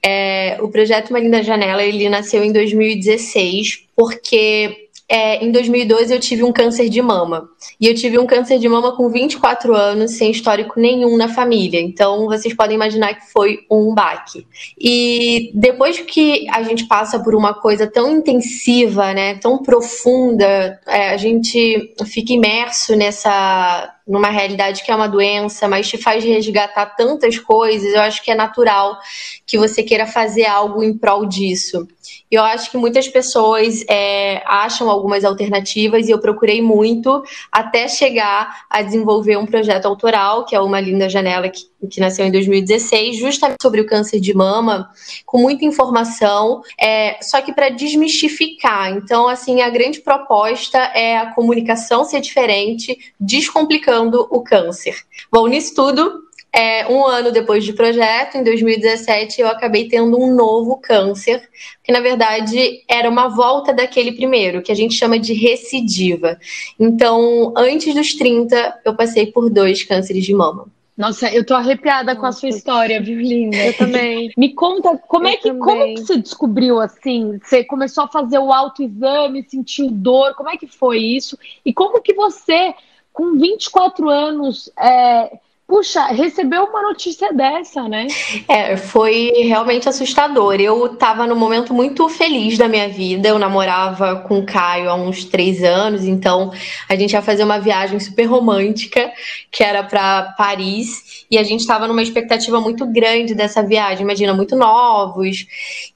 É, 0.06 0.58
o 0.62 0.70
projeto 0.70 1.10
Uma 1.10 1.20
Linda 1.20 1.42
Janela 1.42 1.82
ele 1.82 2.08
nasceu 2.08 2.44
em 2.44 2.54
2016 2.54 3.88
porque 3.96 4.85
é, 5.08 5.44
em 5.44 5.52
2012 5.52 6.14
eu 6.14 6.20
tive 6.20 6.44
um 6.44 6.52
câncer 6.52 6.90
de 6.90 7.02
mama. 7.02 7.48
E 7.80 7.88
eu 7.88 7.94
tive 7.94 8.18
um 8.18 8.26
câncer 8.26 8.58
de 8.58 8.68
mama 8.68 8.96
com 8.96 9.10
24 9.10 9.76
anos, 9.76 10.12
sem 10.12 10.32
histórico 10.32 10.80
nenhum 10.80 11.16
na 11.16 11.28
família. 11.28 11.80
Então 11.80 12.26
vocês 12.26 12.56
podem 12.56 12.76
imaginar 12.76 13.14
que 13.14 13.32
foi 13.32 13.60
um 13.70 13.94
baque. 13.94 14.46
E 14.80 15.52
depois 15.54 16.00
que 16.00 16.48
a 16.50 16.64
gente 16.64 16.88
passa 16.88 17.20
por 17.20 17.36
uma 17.36 17.54
coisa 17.54 17.86
tão 17.86 18.12
intensiva, 18.12 19.14
né, 19.14 19.36
tão 19.36 19.62
profunda, 19.62 20.80
é, 20.88 21.10
a 21.10 21.18
gente 21.18 21.94
fica 22.06 22.34
imerso 22.34 22.96
nessa 22.96 23.95
numa 24.08 24.30
realidade 24.30 24.84
que 24.84 24.92
é 24.92 24.96
uma 24.96 25.08
doença, 25.08 25.68
mas 25.68 25.88
te 25.88 25.98
faz 25.98 26.24
resgatar 26.24 26.86
tantas 26.96 27.40
coisas. 27.40 27.92
Eu 27.92 28.02
acho 28.02 28.24
que 28.24 28.30
é 28.30 28.36
natural 28.36 28.98
que 29.46 29.58
você 29.58 29.82
queira 29.82 30.06
fazer 30.06 30.46
algo 30.46 30.84
em 30.84 30.96
prol 30.96 31.26
disso. 31.26 31.88
Eu 32.30 32.44
acho 32.44 32.70
que 32.70 32.78
muitas 32.78 33.08
pessoas 33.08 33.84
é, 33.90 34.44
acham 34.46 34.90
algumas 34.90 35.24
alternativas 35.26 36.08
e 36.08 36.12
eu 36.12 36.20
procurei 36.20 36.62
muito 36.62 37.24
até 37.52 37.88
chegar 37.88 38.66
a 38.70 38.82
desenvolver 38.82 39.38
um 39.38 39.46
projeto 39.46 39.88
autoral, 39.88 40.46
que 40.46 40.56
é 40.56 40.60
uma 40.60 40.80
linda 40.80 41.10
janela 41.10 41.50
que, 41.50 41.64
que 41.90 42.00
nasceu 42.00 42.26
em 42.26 42.32
2016, 42.32 43.18
justamente 43.18 43.62
sobre 43.62 43.82
o 43.82 43.88
câncer 43.88 44.20
de 44.20 44.36
mama, 44.36 44.90
com 45.26 45.40
muita 45.40 45.66
informação, 45.66 46.62
é, 46.80 47.18
só 47.22 47.42
que 47.42 47.54
para 47.54 47.70
desmistificar. 47.70 48.92
Então, 48.92 49.28
assim, 49.28 49.62
a 49.62 49.70
grande 49.70 50.02
proposta 50.02 50.78
é 50.78 51.18
a 51.18 51.34
comunicação 51.34 52.04
ser 52.04 52.22
diferente, 52.22 52.98
descomplicando 53.20 53.95
o 54.04 54.42
câncer. 54.42 54.96
Bom, 55.32 55.48
nisso 55.48 55.74
tudo, 55.76 56.26
é, 56.56 56.88
um 56.88 57.06
ano 57.06 57.34
depois 57.34 57.66
de 57.66 57.74
projeto, 57.74 58.38
em 58.38 58.44
2017, 58.44 59.42
eu 59.42 59.48
acabei 59.48 59.90
tendo 59.90 60.18
um 60.18 60.34
novo 60.34 60.78
câncer, 60.78 61.50
que 61.84 61.92
na 61.92 62.00
verdade 62.00 62.82
era 62.88 63.10
uma 63.10 63.28
volta 63.28 63.74
daquele 63.74 64.14
primeiro, 64.14 64.62
que 64.62 64.72
a 64.72 64.76
gente 64.76 64.96
chama 64.96 65.20
de 65.20 65.34
recidiva. 65.34 66.38
Então, 66.80 67.54
antes 67.58 67.94
dos 67.94 68.14
30, 68.14 68.82
eu 68.86 68.96
passei 68.96 69.28
por 69.28 69.50
dois 69.50 69.84
cânceres 69.84 70.24
de 70.24 70.34
mama. 70.34 70.68
Nossa, 70.98 71.30
eu 71.30 71.46
tô 71.46 71.54
arrepiada 71.54 72.16
com 72.16 72.26
a 72.26 72.32
sua 72.32 72.48
história, 72.48 73.02
viu, 73.02 73.20
Linda? 73.20 73.58
Eu 73.58 73.74
também. 73.78 74.32
Me 74.38 74.54
conta, 74.54 74.98
como 75.10 75.28
Eu 75.28 75.32
é 75.32 75.36
que 75.36 75.50
também. 75.50 75.60
como 75.60 75.94
que 75.94 76.02
você 76.02 76.18
descobriu 76.18 76.80
assim? 76.80 77.38
Você 77.44 77.66
começou 77.66 78.06
a 78.06 78.08
fazer 78.08 78.40
o 78.40 78.54
autoexame, 78.54 79.46
sentiu 79.46 79.92
dor? 79.92 80.34
Como 80.36 80.50
é 80.50 80.56
que 80.56 80.68
foi 80.68 81.00
isso? 81.00 81.38
E 81.66 81.74
como 81.74 82.02
que 82.02 82.14
você, 82.14 82.74
com 83.16 83.38
24 83.38 84.10
anos, 84.10 84.70
é, 84.78 85.40
Puxa, 85.68 86.06
recebeu 86.06 86.66
uma 86.66 86.84
notícia 86.84 87.34
dessa, 87.34 87.90
né? 87.90 88.06
É, 88.48 88.78
foi 88.78 89.32
realmente 89.46 89.90
assustador. 89.90 90.62
Eu 90.62 90.86
estava 90.86 91.26
num 91.26 91.36
momento 91.36 91.74
muito 91.74 92.08
feliz 92.08 92.56
da 92.56 92.68
minha 92.68 92.88
vida. 92.88 93.30
Eu 93.30 93.40
namorava 93.40 94.18
com 94.28 94.38
o 94.38 94.46
Caio 94.46 94.92
há 94.92 94.96
uns 94.96 95.26
três 95.26 95.64
anos, 95.64 96.06
então 96.06 96.52
a 96.88 96.96
gente 96.96 97.14
ia 97.14 97.22
fazer 97.22 97.44
uma 97.44 97.58
viagem 97.58 98.00
super 98.00 98.26
romântica, 98.26 99.12
que 99.52 99.64
era 99.64 99.84
para 99.84 100.36
Paris, 100.38 101.26
e 101.32 101.38
a 101.38 101.44
gente 101.44 101.62
estava 101.62 101.88
numa 101.88 102.04
expectativa 102.04 102.62
muito 102.62 102.86
grande 102.86 103.34
dessa 103.34 103.64
viagem. 103.64 104.04
Imagina, 104.04 104.36
muito 104.36 104.56
novos. 104.56 105.48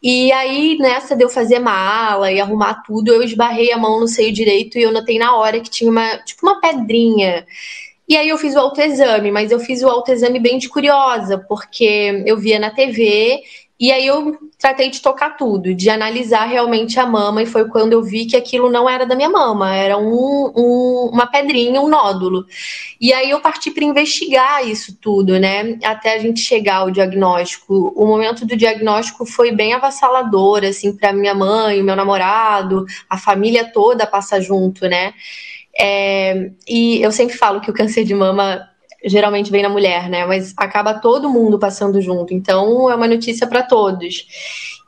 E 0.01 0.31
aí, 0.31 0.79
nessa 0.79 1.15
de 1.15 1.23
eu 1.23 1.29
fazer 1.29 1.59
mala 1.59 2.31
e 2.31 2.41
arrumar 2.41 2.81
tudo, 2.87 3.13
eu 3.13 3.21
esbarrei 3.21 3.71
a 3.71 3.77
mão 3.77 3.99
no 3.99 4.07
seio 4.07 4.33
direito 4.33 4.79
e 4.79 4.81
eu 4.81 4.91
notei 4.91 5.19
na 5.19 5.35
hora 5.35 5.59
que 5.59 5.69
tinha 5.69 5.91
uma, 5.91 6.17
tipo, 6.23 6.47
uma 6.47 6.59
pedrinha. 6.59 7.45
E 8.09 8.17
aí 8.17 8.27
eu 8.27 8.37
fiz 8.39 8.55
o 8.55 8.59
autoexame, 8.59 9.31
mas 9.31 9.51
eu 9.51 9.59
fiz 9.59 9.83
o 9.83 9.87
autoexame 9.87 10.39
bem 10.39 10.57
de 10.57 10.67
curiosa, 10.67 11.37
porque 11.37 12.23
eu 12.25 12.37
via 12.37 12.57
na 12.59 12.71
TV 12.71 13.43
e 13.79 13.93
aí 13.93 14.05
eu 14.05 14.37
tratei 14.57 14.89
de 14.89 15.01
tocar 15.01 15.37
tudo, 15.37 15.73
de 15.73 15.89
analisar 15.89 16.43
realmente 16.45 16.99
a 16.99 17.05
mama, 17.05 17.41
e 17.41 17.45
foi 17.45 17.69
quando 17.69 17.93
eu 17.93 18.03
vi 18.03 18.25
que 18.25 18.35
aquilo 18.35 18.69
não 18.69 18.89
era 18.89 19.05
da 19.05 19.15
minha 19.15 19.29
mama, 19.29 19.73
era 19.73 19.97
um, 19.97 20.51
um, 20.53 21.09
uma 21.13 21.25
pedrinha, 21.27 21.79
um 21.79 21.87
nódulo. 21.87 22.45
E 22.99 23.13
aí 23.13 23.29
eu 23.29 23.39
parti 23.39 23.71
para 23.71 23.85
investigar 23.85 24.67
isso 24.67 24.97
tudo, 24.99 25.39
né? 25.39 25.79
Até 25.81 26.15
a 26.15 26.19
gente 26.19 26.41
chegar 26.41 26.77
ao 26.77 26.91
diagnóstico. 26.91 27.93
O 27.95 28.05
momento 28.05 28.45
do 28.45 28.57
diagnóstico 28.57 29.25
foi 29.25 29.53
bem 29.53 29.73
avassalador, 29.73 30.65
assim, 30.65 30.93
para 30.97 31.13
minha 31.13 31.33
mãe, 31.33 31.81
meu 31.81 31.95
namorado, 31.95 32.85
a 33.09 33.17
família 33.17 33.71
toda 33.71 34.05
passa 34.05 34.41
junto, 34.41 34.89
né? 34.89 35.13
É, 35.77 36.51
e 36.67 37.01
eu 37.01 37.11
sempre 37.11 37.37
falo 37.37 37.61
que 37.61 37.71
o 37.71 37.73
câncer 37.73 38.03
de 38.03 38.13
mama 38.13 38.67
geralmente 39.03 39.51
vem 39.51 39.63
na 39.63 39.69
mulher, 39.69 40.09
né? 40.09 40.25
Mas 40.25 40.53
acaba 40.57 40.93
todo 40.93 41.29
mundo 41.29 41.57
passando 41.57 42.01
junto. 42.01 42.33
Então 42.33 42.89
é 42.89 42.95
uma 42.95 43.07
notícia 43.07 43.47
para 43.47 43.63
todos. 43.63 44.25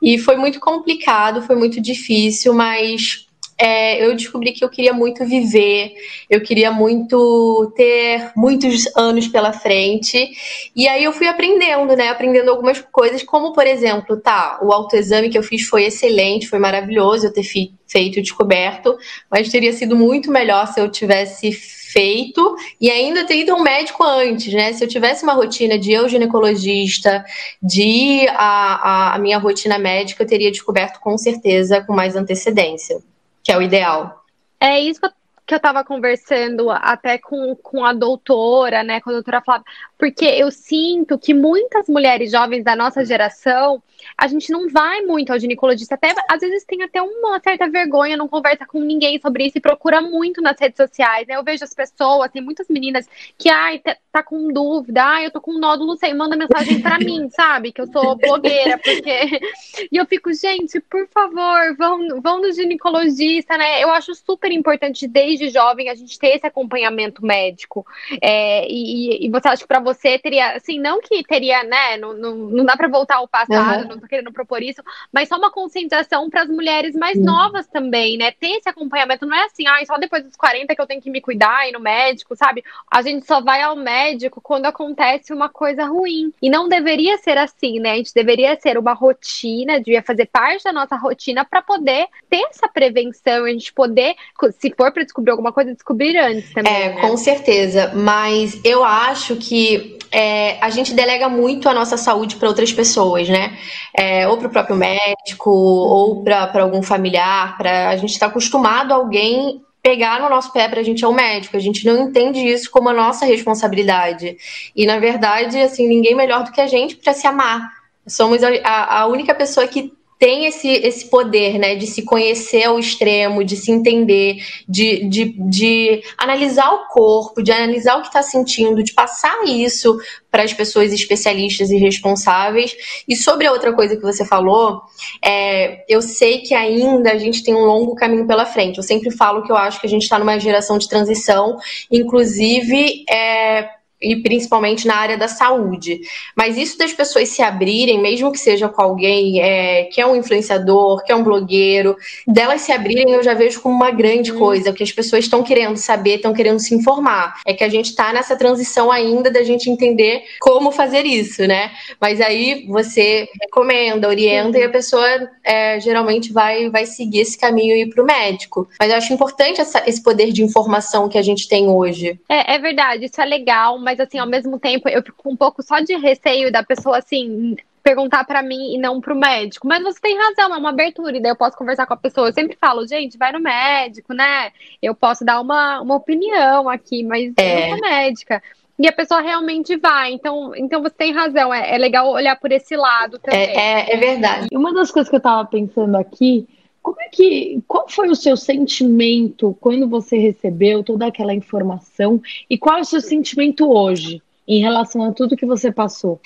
E 0.02 0.18
foi 0.18 0.36
muito 0.36 0.60
complicado, 0.60 1.42
foi 1.42 1.56
muito 1.56 1.80
difícil, 1.80 2.52
mas 2.52 3.26
é, 3.58 4.04
eu 4.04 4.14
descobri 4.14 4.52
que 4.52 4.64
eu 4.64 4.68
queria 4.68 4.92
muito 4.92 5.24
viver, 5.24 5.92
eu 6.28 6.40
queria 6.40 6.70
muito 6.72 7.72
ter 7.76 8.32
muitos 8.36 8.84
anos 8.96 9.28
pela 9.28 9.52
frente. 9.52 10.30
E 10.74 10.88
aí 10.88 11.04
eu 11.04 11.12
fui 11.12 11.26
aprendendo, 11.26 11.94
né? 11.96 12.08
Aprendendo 12.08 12.50
algumas 12.50 12.80
coisas, 12.80 13.22
como 13.22 13.52
por 13.52 13.66
exemplo, 13.66 14.16
tá, 14.16 14.58
o 14.62 14.72
autoexame 14.72 15.30
que 15.30 15.38
eu 15.38 15.42
fiz 15.42 15.62
foi 15.62 15.84
excelente, 15.84 16.48
foi 16.48 16.58
maravilhoso 16.58 17.26
eu 17.26 17.32
ter 17.32 17.44
feito 17.44 18.18
e 18.18 18.22
descoberto, 18.22 18.96
mas 19.30 19.50
teria 19.50 19.72
sido 19.72 19.94
muito 19.94 20.30
melhor 20.30 20.66
se 20.66 20.80
eu 20.80 20.90
tivesse 20.90 21.52
feito 21.52 22.56
e 22.80 22.90
ainda 22.90 23.24
ter 23.24 23.36
ido 23.36 23.54
um 23.54 23.62
médico 23.62 24.02
antes, 24.02 24.52
né? 24.52 24.72
Se 24.72 24.82
eu 24.82 24.88
tivesse 24.88 25.22
uma 25.22 25.34
rotina 25.34 25.78
de 25.78 25.92
eu 25.92 26.08
ginecologista, 26.08 27.24
de 27.62 28.26
a, 28.30 29.12
a, 29.12 29.14
a 29.16 29.18
minha 29.18 29.38
rotina 29.38 29.78
médica, 29.78 30.22
eu 30.22 30.26
teria 30.26 30.50
descoberto 30.50 30.98
com 31.00 31.16
certeza 31.18 31.82
com 31.82 31.92
mais 31.92 32.16
antecedência 32.16 33.00
que 33.42 33.52
é 33.52 33.56
o 33.56 33.62
ideal. 33.62 34.24
É 34.60 34.78
isso 34.78 35.00
que 35.46 35.54
eu 35.54 35.56
estava 35.56 35.84
conversando 35.84 36.70
até 36.70 37.18
com, 37.18 37.54
com 37.56 37.84
a 37.84 37.92
doutora, 37.92 38.82
né, 38.82 39.00
com 39.00 39.10
a 39.10 39.14
doutora 39.14 39.42
Flávia, 39.42 39.64
porque 40.02 40.24
eu 40.24 40.50
sinto 40.50 41.18
que 41.18 41.34
muitas 41.34 41.88
mulheres 41.88 42.30
jovens 42.30 42.64
da 42.64 42.74
nossa 42.74 43.04
geração, 43.04 43.82
a 44.16 44.26
gente 44.26 44.50
não 44.50 44.68
vai 44.68 45.02
muito 45.02 45.32
ao 45.32 45.38
ginecologista, 45.38 45.94
até 45.94 46.14
às 46.28 46.40
vezes 46.40 46.64
tem 46.64 46.82
até 46.82 47.00
uma 47.00 47.38
certa 47.40 47.68
vergonha, 47.68 48.16
não 48.16 48.28
conversa 48.28 48.66
com 48.66 48.80
ninguém 48.80 49.20
sobre 49.20 49.46
isso 49.46 49.58
e 49.58 49.60
procura 49.60 50.00
muito 50.00 50.40
nas 50.40 50.58
redes 50.58 50.76
sociais, 50.76 51.26
né? 51.26 51.36
Eu 51.36 51.44
vejo 51.44 51.64
as 51.64 51.74
pessoas, 51.74 52.30
tem 52.30 52.42
muitas 52.42 52.68
meninas 52.68 53.06
que, 53.36 53.48
ai, 53.48 53.78
tá, 53.78 53.96
tá 54.10 54.22
com 54.22 54.52
dúvida, 54.52 55.04
ai, 55.04 55.26
eu 55.26 55.30
tô 55.30 55.40
com 55.40 55.52
um 55.52 55.58
nódulo, 55.58 55.96
sei, 55.96 56.14
manda 56.14 56.36
mensagem 56.36 56.80
para 56.80 56.98
mim, 56.98 57.28
sabe? 57.34 57.72
Que 57.72 57.80
eu 57.80 57.86
sou 57.86 58.16
blogueira, 58.16 58.78
porque. 58.78 59.40
e 59.92 59.96
eu 59.96 60.06
fico, 60.06 60.32
gente, 60.32 60.80
por 60.80 61.06
favor, 61.08 61.76
vão, 61.76 62.20
vão 62.20 62.40
no 62.40 62.52
ginecologista, 62.52 63.56
né? 63.56 63.82
Eu 63.82 63.90
acho 63.90 64.14
super 64.14 64.50
importante 64.50 65.06
desde 65.06 65.42
desde 65.42 65.48
jovem 65.50 65.88
a 65.88 65.94
gente 65.94 66.18
ter 66.18 66.36
esse 66.36 66.46
acompanhamento 66.46 67.24
médico. 67.24 67.86
É, 68.20 68.66
e, 68.68 69.26
e, 69.26 69.30
você 69.30 69.48
acha 69.48 69.62
que 69.62 69.68
para 69.68 69.80
você 69.80 69.91
teria, 69.94 70.56
assim, 70.56 70.78
não 70.78 71.00
que 71.00 71.22
teria, 71.24 71.62
né? 71.64 71.96
Não, 71.96 72.12
não, 72.14 72.34
não 72.34 72.64
dá 72.64 72.76
para 72.76 72.88
voltar 72.88 73.16
ao 73.16 73.28
passado, 73.28 73.82
uhum. 73.82 73.88
não 73.88 73.98
tô 73.98 74.06
querendo 74.06 74.32
propor 74.32 74.62
isso, 74.62 74.82
mas 75.12 75.28
só 75.28 75.36
uma 75.36 75.50
conscientização 75.50 76.28
para 76.28 76.42
as 76.42 76.48
mulheres 76.48 76.94
mais 76.94 77.18
uhum. 77.18 77.24
novas 77.24 77.66
também, 77.66 78.16
né? 78.16 78.32
Ter 78.32 78.58
esse 78.58 78.68
acompanhamento 78.68 79.26
não 79.26 79.36
é 79.36 79.44
assim, 79.44 79.66
ah, 79.66 79.84
só 79.86 79.98
depois 79.98 80.22
dos 80.24 80.36
40 80.36 80.74
que 80.74 80.80
eu 80.80 80.86
tenho 80.86 81.02
que 81.02 81.10
me 81.10 81.20
cuidar 81.20 81.68
e 81.68 81.72
no 81.72 81.80
médico, 81.80 82.36
sabe? 82.36 82.64
A 82.90 83.02
gente 83.02 83.26
só 83.26 83.40
vai 83.40 83.62
ao 83.62 83.76
médico 83.76 84.40
quando 84.40 84.66
acontece 84.66 85.32
uma 85.32 85.48
coisa 85.48 85.84
ruim. 85.84 86.32
E 86.40 86.50
não 86.50 86.68
deveria 86.68 87.18
ser 87.18 87.38
assim, 87.38 87.80
né? 87.80 87.92
A 87.92 87.96
gente 87.96 88.14
deveria 88.14 88.58
ser 88.60 88.78
uma 88.78 88.92
rotina, 88.92 89.78
devia 89.78 90.02
fazer 90.02 90.26
parte 90.26 90.64
da 90.64 90.72
nossa 90.72 90.96
rotina 90.96 91.44
para 91.44 91.62
poder 91.62 92.06
ter 92.28 92.44
essa 92.50 92.68
prevenção, 92.68 93.44
a 93.44 93.50
gente 93.50 93.72
poder, 93.72 94.14
se 94.58 94.72
for 94.76 94.92
para 94.92 95.02
descobrir 95.02 95.30
alguma 95.30 95.52
coisa, 95.52 95.72
descobrir 95.72 96.16
antes 96.18 96.52
também. 96.52 96.72
É, 96.72 96.94
né? 96.94 97.00
com 97.00 97.16
certeza. 97.16 97.92
Mas 97.94 98.60
eu 98.64 98.84
acho 98.84 99.36
que 99.36 99.81
é, 100.12 100.58
a 100.60 100.68
gente 100.68 100.92
delega 100.92 101.28
muito 101.28 101.68
a 101.68 101.74
nossa 101.74 101.96
saúde 101.96 102.36
para 102.36 102.48
outras 102.48 102.70
pessoas, 102.70 103.28
né? 103.28 103.56
É, 103.96 104.28
ou 104.28 104.36
para 104.36 104.48
o 104.48 104.50
próprio 104.50 104.76
médico, 104.76 105.50
ou 105.50 106.22
para 106.22 106.62
algum 106.62 106.82
familiar. 106.82 107.56
Pra, 107.56 107.88
a 107.88 107.96
gente 107.96 108.12
está 108.12 108.26
acostumado 108.26 108.92
a 108.92 108.96
alguém 108.96 109.62
pegar 109.82 110.20
no 110.20 110.28
nosso 110.28 110.52
pé 110.52 110.68
para 110.68 110.80
a 110.80 110.82
gente 110.82 111.00
ir 111.00 111.04
ao 111.06 111.14
médico. 111.14 111.56
A 111.56 111.60
gente 111.60 111.86
não 111.86 112.08
entende 112.08 112.40
isso 112.40 112.70
como 112.70 112.90
a 112.90 112.92
nossa 112.92 113.24
responsabilidade. 113.24 114.36
E, 114.76 114.84
na 114.84 114.98
verdade, 114.98 115.58
assim, 115.58 115.88
ninguém 115.88 116.14
melhor 116.14 116.44
do 116.44 116.52
que 116.52 116.60
a 116.60 116.66
gente 116.66 116.96
para 116.96 117.14
se 117.14 117.26
amar. 117.26 117.70
Somos 118.06 118.42
a, 118.42 119.00
a 119.00 119.06
única 119.06 119.34
pessoa 119.34 119.66
que 119.66 119.92
tem 120.22 120.46
esse, 120.46 120.68
esse 120.68 121.10
poder, 121.10 121.58
né, 121.58 121.74
de 121.74 121.84
se 121.84 122.02
conhecer 122.02 122.62
ao 122.62 122.78
extremo, 122.78 123.42
de 123.42 123.56
se 123.56 123.72
entender, 123.72 124.36
de, 124.68 125.04
de, 125.08 125.34
de 125.36 126.00
analisar 126.16 126.72
o 126.72 126.86
corpo, 126.86 127.42
de 127.42 127.50
analisar 127.50 127.96
o 127.96 128.02
que 128.02 128.06
está 128.06 128.22
sentindo, 128.22 128.84
de 128.84 128.92
passar 128.92 129.42
isso 129.44 129.98
para 130.30 130.44
as 130.44 130.52
pessoas 130.52 130.92
especialistas 130.92 131.72
e 131.72 131.76
responsáveis. 131.76 132.72
E 133.08 133.16
sobre 133.16 133.48
a 133.48 133.52
outra 133.52 133.72
coisa 133.72 133.96
que 133.96 134.02
você 134.02 134.24
falou, 134.24 134.82
é, 135.24 135.84
eu 135.92 136.00
sei 136.00 136.38
que 136.38 136.54
ainda 136.54 137.10
a 137.10 137.18
gente 137.18 137.42
tem 137.42 137.56
um 137.56 137.64
longo 137.64 137.96
caminho 137.96 138.24
pela 138.24 138.46
frente. 138.46 138.76
Eu 138.76 138.84
sempre 138.84 139.10
falo 139.10 139.42
que 139.42 139.50
eu 139.50 139.56
acho 139.56 139.80
que 139.80 139.88
a 139.88 139.90
gente 139.90 140.02
está 140.02 140.20
numa 140.20 140.38
geração 140.38 140.78
de 140.78 140.88
transição, 140.88 141.56
inclusive. 141.90 143.04
É, 143.10 143.81
e 144.02 144.16
principalmente 144.16 144.86
na 144.86 144.96
área 144.96 145.16
da 145.16 145.28
saúde. 145.28 146.00
Mas 146.36 146.56
isso 146.56 146.76
das 146.76 146.92
pessoas 146.92 147.28
se 147.28 147.42
abrirem, 147.42 148.00
mesmo 148.00 148.32
que 148.32 148.38
seja 148.38 148.68
com 148.68 148.82
alguém 148.82 149.40
é, 149.40 149.84
que 149.84 150.00
é 150.00 150.06
um 150.06 150.16
influenciador, 150.16 151.04
que 151.04 151.12
é 151.12 151.16
um 151.16 151.22
blogueiro, 151.22 151.96
delas 152.26 152.62
se 152.62 152.72
abrirem 152.72 153.12
eu 153.12 153.22
já 153.22 153.34
vejo 153.34 153.60
como 153.60 153.74
uma 153.74 153.90
grande 153.90 154.32
hum. 154.32 154.38
coisa, 154.38 154.70
porque 154.70 154.82
as 154.82 154.92
pessoas 154.92 155.24
estão 155.24 155.42
querendo 155.42 155.76
saber, 155.76 156.16
estão 156.16 156.32
querendo 156.32 156.58
se 156.58 156.74
informar. 156.74 157.40
É 157.46 157.54
que 157.54 157.64
a 157.64 157.68
gente 157.68 157.90
está 157.90 158.12
nessa 158.12 158.36
transição 158.36 158.90
ainda 158.90 159.30
da 159.30 159.42
gente 159.42 159.70
entender 159.70 160.22
como 160.40 160.72
fazer 160.72 161.04
isso, 161.04 161.46
né? 161.46 161.70
Mas 162.00 162.20
aí 162.20 162.66
você 162.68 163.28
recomenda, 163.40 164.08
orienta 164.08 164.58
e 164.58 164.62
a 164.62 164.70
pessoa 164.70 165.06
é, 165.44 165.78
geralmente 165.80 166.32
vai, 166.32 166.70
vai 166.70 166.86
seguir 166.86 167.20
esse 167.20 167.38
caminho 167.38 167.76
e 167.76 167.82
ir 167.82 167.88
para 167.88 168.02
o 168.02 168.06
médico. 168.06 168.68
Mas 168.78 168.90
eu 168.90 168.96
acho 168.96 169.12
importante 169.12 169.60
essa, 169.60 169.82
esse 169.86 170.02
poder 170.02 170.32
de 170.32 170.42
informação 170.42 171.08
que 171.08 171.18
a 171.18 171.22
gente 171.22 171.48
tem 171.48 171.68
hoje. 171.68 172.18
É, 172.28 172.54
é 172.54 172.58
verdade, 172.58 173.06
isso 173.06 173.20
é 173.20 173.24
legal, 173.24 173.78
mas 173.78 173.91
mas 173.92 174.00
assim, 174.00 174.18
ao 174.18 174.26
mesmo 174.26 174.58
tempo, 174.58 174.88
eu 174.88 175.02
fico 175.02 175.28
um 175.28 175.36
pouco 175.36 175.62
só 175.62 175.80
de 175.80 175.94
receio 175.96 176.50
da 176.50 176.62
pessoa 176.62 176.98
assim 176.98 177.56
perguntar 177.82 178.24
para 178.24 178.42
mim 178.42 178.74
e 178.74 178.78
não 178.78 179.00
pro 179.00 179.14
médico. 179.14 179.66
Mas 179.66 179.82
você 179.82 180.00
tem 180.00 180.16
razão, 180.16 180.54
é 180.54 180.56
uma 180.56 180.70
abertura, 180.70 181.16
e 181.16 181.20
daí 181.20 181.32
eu 181.32 181.36
posso 181.36 181.56
conversar 181.56 181.84
com 181.84 181.92
a 181.92 181.96
pessoa. 181.96 182.28
Eu 182.28 182.32
sempre 182.32 182.56
falo, 182.56 182.86
gente, 182.86 183.18
vai 183.18 183.32
no 183.32 183.40
médico, 183.40 184.14
né? 184.14 184.50
Eu 184.80 184.94
posso 184.94 185.24
dar 185.24 185.40
uma, 185.40 185.80
uma 185.80 185.96
opinião 185.96 186.68
aqui, 186.68 187.02
mas 187.02 187.34
é. 187.36 187.66
eu 187.66 187.70
não 187.70 187.76
sou 187.76 187.88
médica. 187.90 188.42
E 188.78 188.88
a 188.88 188.92
pessoa 188.92 189.20
realmente 189.20 189.76
vai. 189.76 190.12
Então, 190.12 190.54
então 190.56 190.80
você 190.80 190.94
tem 190.94 191.12
razão. 191.12 191.52
É, 191.52 191.74
é 191.74 191.78
legal 191.78 192.08
olhar 192.08 192.36
por 192.36 192.50
esse 192.50 192.74
lado 192.76 193.18
também. 193.18 193.40
É, 193.40 193.90
é, 193.90 193.94
é 193.94 193.96
verdade. 193.98 194.46
E 194.50 194.56
uma 194.56 194.72
das 194.72 194.90
coisas 194.90 195.10
que 195.10 195.16
eu 195.16 195.20
tava 195.20 195.46
pensando 195.46 195.96
aqui 195.96 196.48
como 196.82 197.00
é 197.00 197.08
que, 197.08 197.62
qual 197.66 197.88
foi 197.88 198.08
o 198.10 198.16
seu 198.16 198.36
sentimento 198.36 199.56
quando 199.60 199.88
você 199.88 200.18
recebeu 200.18 200.82
toda 200.82 201.06
aquela 201.06 201.32
informação? 201.32 202.20
E 202.50 202.58
qual 202.58 202.78
é 202.78 202.80
o 202.80 202.84
seu 202.84 203.00
sentimento 203.00 203.70
hoje 203.70 204.20
em 204.46 204.60
relação 204.60 205.04
a 205.04 205.12
tudo 205.12 205.36
que 205.36 205.46
você 205.46 205.70
passou? 205.70 206.20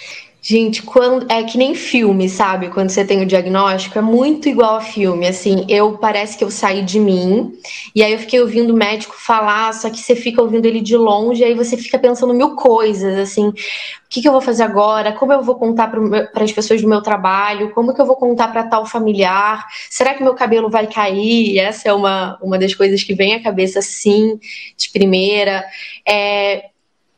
Gente, 0.48 0.80
quando 0.80 1.26
é 1.28 1.42
que 1.42 1.58
nem 1.58 1.74
filme, 1.74 2.28
sabe? 2.28 2.68
Quando 2.68 2.90
você 2.90 3.04
tem 3.04 3.20
o 3.20 3.26
diagnóstico, 3.26 3.98
é 3.98 4.00
muito 4.00 4.48
igual 4.48 4.76
a 4.76 4.80
filme. 4.80 5.26
Assim, 5.26 5.66
eu 5.68 5.98
parece 5.98 6.38
que 6.38 6.44
eu 6.44 6.52
saí 6.52 6.82
de 6.82 7.00
mim 7.00 7.52
e 7.92 8.00
aí 8.00 8.12
eu 8.12 8.18
fiquei 8.20 8.40
ouvindo 8.40 8.72
o 8.72 8.76
médico 8.76 9.16
falar, 9.18 9.74
só 9.74 9.90
que 9.90 9.98
você 9.98 10.14
fica 10.14 10.40
ouvindo 10.40 10.64
ele 10.66 10.80
de 10.80 10.96
longe, 10.96 11.42
e 11.42 11.44
aí 11.44 11.52
você 11.52 11.76
fica 11.76 11.98
pensando 11.98 12.32
mil 12.32 12.54
coisas, 12.54 13.18
assim, 13.18 13.48
o 13.48 13.54
que, 14.08 14.22
que 14.22 14.28
eu 14.28 14.32
vou 14.32 14.40
fazer 14.40 14.62
agora? 14.62 15.12
Como 15.12 15.32
eu 15.32 15.42
vou 15.42 15.56
contar 15.56 15.88
para 15.88 16.44
as 16.44 16.52
pessoas 16.52 16.80
do 16.80 16.88
meu 16.88 17.02
trabalho? 17.02 17.72
Como 17.72 17.92
que 17.92 18.00
eu 18.00 18.06
vou 18.06 18.14
contar 18.14 18.46
para 18.48 18.68
tal 18.68 18.86
familiar? 18.86 19.66
Será 19.90 20.14
que 20.14 20.22
meu 20.22 20.34
cabelo 20.34 20.70
vai 20.70 20.86
cair? 20.86 21.58
Essa 21.58 21.88
é 21.88 21.92
uma, 21.92 22.38
uma 22.40 22.56
das 22.56 22.72
coisas 22.72 23.02
que 23.02 23.14
vem 23.14 23.34
à 23.34 23.42
cabeça, 23.42 23.82
sim, 23.82 24.38
de 24.76 24.90
primeira. 24.90 25.64
É, 26.06 26.66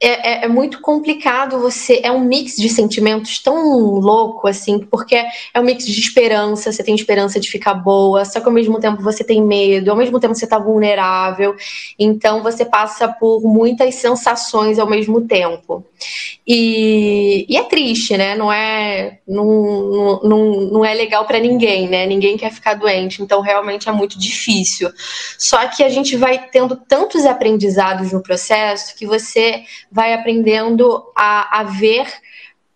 é, 0.00 0.08
é, 0.08 0.44
é, 0.44 0.48
muito 0.48 0.80
complicado 0.80 1.58
você. 1.58 2.00
É 2.04 2.12
um 2.12 2.20
mix 2.20 2.54
de 2.54 2.68
sentimentos 2.68 3.42
tão 3.42 3.56
louco, 3.98 4.46
assim, 4.46 4.78
porque 4.78 5.16
é 5.16 5.60
um 5.60 5.64
mix 5.64 5.84
de 5.84 5.98
esperança, 5.98 6.70
você 6.70 6.84
tem 6.84 6.94
esperança 6.94 7.40
de 7.40 7.50
ficar 7.50 7.74
boa, 7.74 8.24
só 8.24 8.40
que 8.40 8.46
ao 8.46 8.52
mesmo 8.52 8.78
tempo 8.78 9.02
você 9.02 9.24
tem 9.24 9.42
medo, 9.42 9.90
ao 9.90 9.96
mesmo 9.96 10.20
tempo 10.20 10.34
você 10.34 10.46
tá 10.46 10.58
vulnerável. 10.58 11.56
Então 11.98 12.42
você 12.42 12.64
passa 12.64 13.08
por 13.08 13.42
muitas 13.42 13.96
sensações 13.96 14.78
ao 14.78 14.88
mesmo 14.88 15.22
tempo. 15.22 15.84
E, 16.46 17.44
e 17.48 17.56
é 17.56 17.64
triste, 17.64 18.16
né? 18.16 18.36
Não 18.36 18.52
é, 18.52 19.18
não, 19.26 20.20
não, 20.22 20.52
não 20.70 20.84
é 20.84 20.94
legal 20.94 21.26
para 21.26 21.40
ninguém, 21.40 21.88
né? 21.88 22.06
Ninguém 22.06 22.36
quer 22.36 22.52
ficar 22.52 22.74
doente, 22.74 23.20
então 23.20 23.40
realmente 23.40 23.88
é 23.88 23.92
muito 23.92 24.18
difícil. 24.18 24.90
Só 25.38 25.66
que 25.66 25.82
a 25.82 25.88
gente 25.88 26.16
vai 26.16 26.48
tendo 26.50 26.76
tantos 26.76 27.26
aprendizados 27.26 28.12
no 28.12 28.22
processo 28.22 28.96
que 28.96 29.06
você 29.06 29.64
vai 29.90 30.14
aprendendo 30.14 31.04
a, 31.14 31.60
a 31.60 31.62
ver 31.64 32.06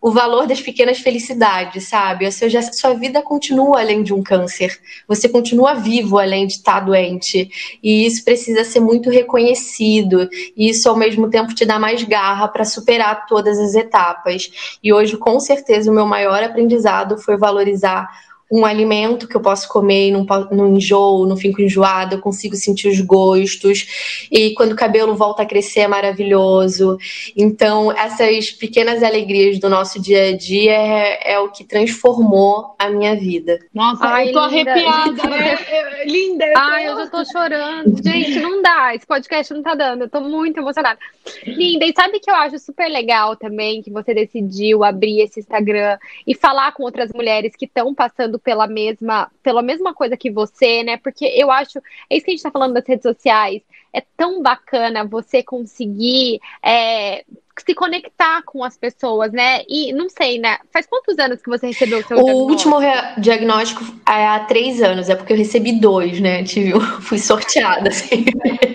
o 0.02 0.10
valor 0.10 0.48
das 0.48 0.60
pequenas 0.60 0.98
felicidades, 0.98 1.86
sabe? 1.86 2.26
Ou 2.26 2.32
seja, 2.32 2.58
a 2.58 2.62
sua 2.62 2.92
vida 2.92 3.22
continua 3.22 3.78
além 3.78 4.02
de 4.02 4.12
um 4.12 4.20
câncer. 4.20 4.76
Você 5.06 5.28
continua 5.28 5.74
vivo 5.74 6.18
além 6.18 6.44
de 6.44 6.54
estar 6.54 6.80
doente. 6.80 7.48
E 7.80 8.04
isso 8.04 8.24
precisa 8.24 8.64
ser 8.64 8.80
muito 8.80 9.08
reconhecido. 9.08 10.28
E 10.56 10.68
isso, 10.68 10.88
ao 10.88 10.96
mesmo 10.96 11.30
tempo, 11.30 11.54
te 11.54 11.64
dá 11.64 11.78
mais 11.78 12.02
garra 12.02 12.48
para 12.48 12.64
superar 12.64 13.26
todas 13.26 13.56
as 13.60 13.76
etapas. 13.76 14.50
E 14.82 14.92
hoje, 14.92 15.16
com 15.16 15.38
certeza, 15.38 15.88
o 15.88 15.94
meu 15.94 16.04
maior 16.04 16.42
aprendizado 16.42 17.16
foi 17.16 17.36
valorizar 17.36 18.08
um 18.52 18.66
alimento 18.66 19.26
que 19.26 19.34
eu 19.34 19.40
posso 19.40 19.66
comer 19.66 20.08
e 20.08 20.12
não, 20.12 20.26
não 20.50 20.76
enjoo, 20.76 21.26
não 21.26 21.38
fico 21.38 21.62
enjoada, 21.62 22.16
eu 22.16 22.20
consigo 22.20 22.54
sentir 22.54 22.88
os 22.88 23.00
gostos. 23.00 24.28
E 24.30 24.52
quando 24.52 24.72
o 24.72 24.76
cabelo 24.76 25.16
volta 25.16 25.42
a 25.42 25.46
crescer 25.46 25.80
é 25.80 25.88
maravilhoso. 25.88 26.98
Então, 27.34 27.90
essas 27.90 28.50
pequenas 28.50 29.02
alegrias 29.02 29.58
do 29.58 29.70
nosso 29.70 29.98
dia 29.98 30.28
a 30.28 30.36
dia 30.36 30.72
é, 30.72 31.32
é 31.32 31.38
o 31.38 31.48
que 31.48 31.64
transformou 31.64 32.74
a 32.78 32.90
minha 32.90 33.16
vida. 33.16 33.58
Nossa, 33.72 34.04
Ai, 34.04 34.28
eu 34.28 34.32
tô 34.34 34.46
linda. 34.48 34.72
arrepiada, 34.72 35.30
né? 35.30 35.58
Linda. 36.04 36.44
Eu 36.44 36.52
tô... 36.52 36.60
Ai, 36.60 36.88
eu 36.88 36.96
já 36.96 37.06
tô 37.06 37.24
chorando. 37.24 37.96
Gente, 38.04 38.38
não 38.40 38.60
dá. 38.60 38.94
Esse 38.94 39.06
podcast 39.06 39.54
não 39.54 39.62
tá 39.62 39.74
dando. 39.74 40.02
Eu 40.02 40.10
tô 40.10 40.20
muito 40.20 40.58
emocionada. 40.58 40.98
Linda. 41.46 41.86
E 41.86 41.92
sabe 41.94 42.20
que 42.20 42.30
eu 42.30 42.34
acho 42.34 42.58
super 42.58 42.88
legal 42.88 43.34
também 43.36 43.80
que 43.80 43.90
você 43.90 44.12
decidiu 44.12 44.84
abrir 44.84 45.20
esse 45.20 45.40
Instagram 45.40 45.96
e 46.26 46.34
falar 46.34 46.72
com 46.72 46.82
outras 46.82 47.10
mulheres 47.14 47.54
que 47.56 47.64
estão 47.64 47.94
passando 47.94 48.41
pela 48.42 48.66
mesma, 48.66 49.30
pela 49.42 49.62
mesma 49.62 49.94
coisa 49.94 50.16
que 50.16 50.30
você, 50.30 50.82
né? 50.82 50.96
Porque 50.96 51.24
eu 51.24 51.50
acho, 51.50 51.78
é 52.08 52.16
isso 52.16 52.24
que 52.24 52.30
a 52.30 52.34
gente 52.34 52.42
tá 52.42 52.50
falando 52.50 52.74
das 52.74 52.86
redes 52.86 53.02
sociais, 53.02 53.62
é 53.92 54.02
tão 54.16 54.42
bacana 54.42 55.04
você 55.04 55.42
conseguir 55.42 56.40
é, 56.64 57.24
se 57.60 57.74
conectar 57.74 58.42
com 58.42 58.64
as 58.64 58.76
pessoas, 58.76 59.32
né? 59.32 59.62
E 59.68 59.92
não 59.92 60.08
sei, 60.08 60.38
né? 60.38 60.58
Faz 60.72 60.86
quantos 60.86 61.18
anos 61.18 61.42
que 61.42 61.50
você 61.50 61.66
recebeu 61.66 61.98
o 61.98 62.02
seu 62.02 62.16
o 62.16 62.24
diagnóstico? 62.24 62.70
último 62.70 62.76
diagnóstico 63.18 63.84
é 64.08 64.26
há 64.26 64.40
três 64.40 64.82
anos, 64.82 65.08
é 65.10 65.14
porque 65.14 65.32
eu 65.32 65.36
recebi 65.36 65.78
dois, 65.78 66.20
né? 66.20 66.42
Tive, 66.42 66.72
fui 67.02 67.18
sorteada, 67.18 67.90
assim. 67.90 68.24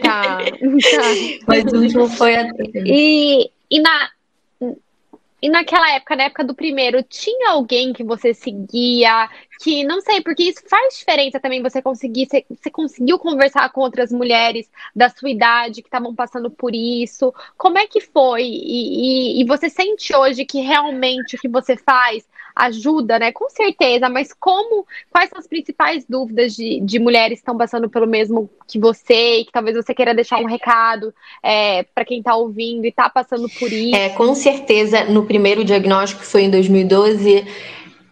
Tá, 0.01 0.38
tá. 0.45 0.47
Mas 1.47 1.65
o 1.73 1.77
último 1.77 2.08
foi 2.08 2.36
há 2.36 2.53
três 2.53 2.75
anos. 2.75 2.89
E, 2.89 3.51
e 3.71 3.82
na, 3.82 4.10
e 5.39 5.50
naquela 5.50 5.91
época, 5.91 6.15
na 6.15 6.23
época 6.23 6.43
do 6.43 6.56
primeiro, 6.56 7.04
tinha 7.04 7.52
alguém 7.52 7.93
que 7.93 8.04
você 8.04 8.34
seguia, 8.34 9.30
que 9.60 9.84
não 9.84 10.02
sei, 10.02 10.21
porque 10.21 10.43
isso 10.43 10.62
faz 10.67 10.97
diferença 10.97 11.39
também 11.39 11.62
você 11.62 11.80
conseguir, 11.80 12.28
você, 12.28 12.43
você 12.50 12.71
conseguiu 12.71 13.19
conversar 13.19 13.69
com 13.71 13.82
outras 13.82 14.12
mulheres 14.12 14.67
da 14.95 15.10
sua 15.10 15.30
idade 15.30 15.84
que 15.84 15.88
estavam 15.88 16.15
passando 16.15 16.50
por 16.50 16.73
isso. 16.73 17.32
Como 17.56 17.78
é 17.78 17.86
que 17.86 18.02
foi? 18.02 18.43
E, 18.43 19.38
e, 19.38 19.41
e 19.41 19.45
você 19.45 19.69
sente 19.69 20.15
hoje 20.15 20.43
que 20.43 20.60
realmente 20.60 21.36
o 21.36 21.39
que 21.39 21.47
você 21.47 21.78
faz 21.78 22.26
ajuda, 22.58 23.20
né? 23.20 23.32
Com 23.32 23.50
certeza, 23.50 24.10
mas 24.10 24.34
como, 24.34 24.86
quais 25.12 25.30
são 25.30 25.39
as 25.39 25.48
principais 25.48 26.06
dúvidas 26.08 26.56
de, 26.56 26.80
de 26.82 27.00
mulheres 27.00 27.39
que 27.39 27.41
estão 27.41 27.58
passando 27.58 27.89
pelo 27.89 28.08
mesmo 28.08 28.50
que 28.67 28.80
você 28.80 29.39
e 29.39 29.46
que 29.46 29.52
talvez 29.52 29.76
você 29.76 29.93
queira 29.93 30.13
deixar 30.13 30.39
um 30.39 30.46
recado 30.46 31.13
é, 31.43 31.84
para 31.84 32.06
quem 32.06 32.20
está 32.20 32.36
ouvindo 32.36 32.86
e 32.86 32.89
está 32.89 33.10
passando 33.10 33.48
por 33.60 33.72
isso? 33.72 33.96
É, 33.96 34.10
com 34.10 34.34
certeza, 34.34 35.06
no 35.06 35.26
primeiro 35.26 35.63
diagnóstico 35.63 36.22
que 36.22 36.28
foi 36.28 36.43
em 36.43 36.50
2012, 36.50 37.46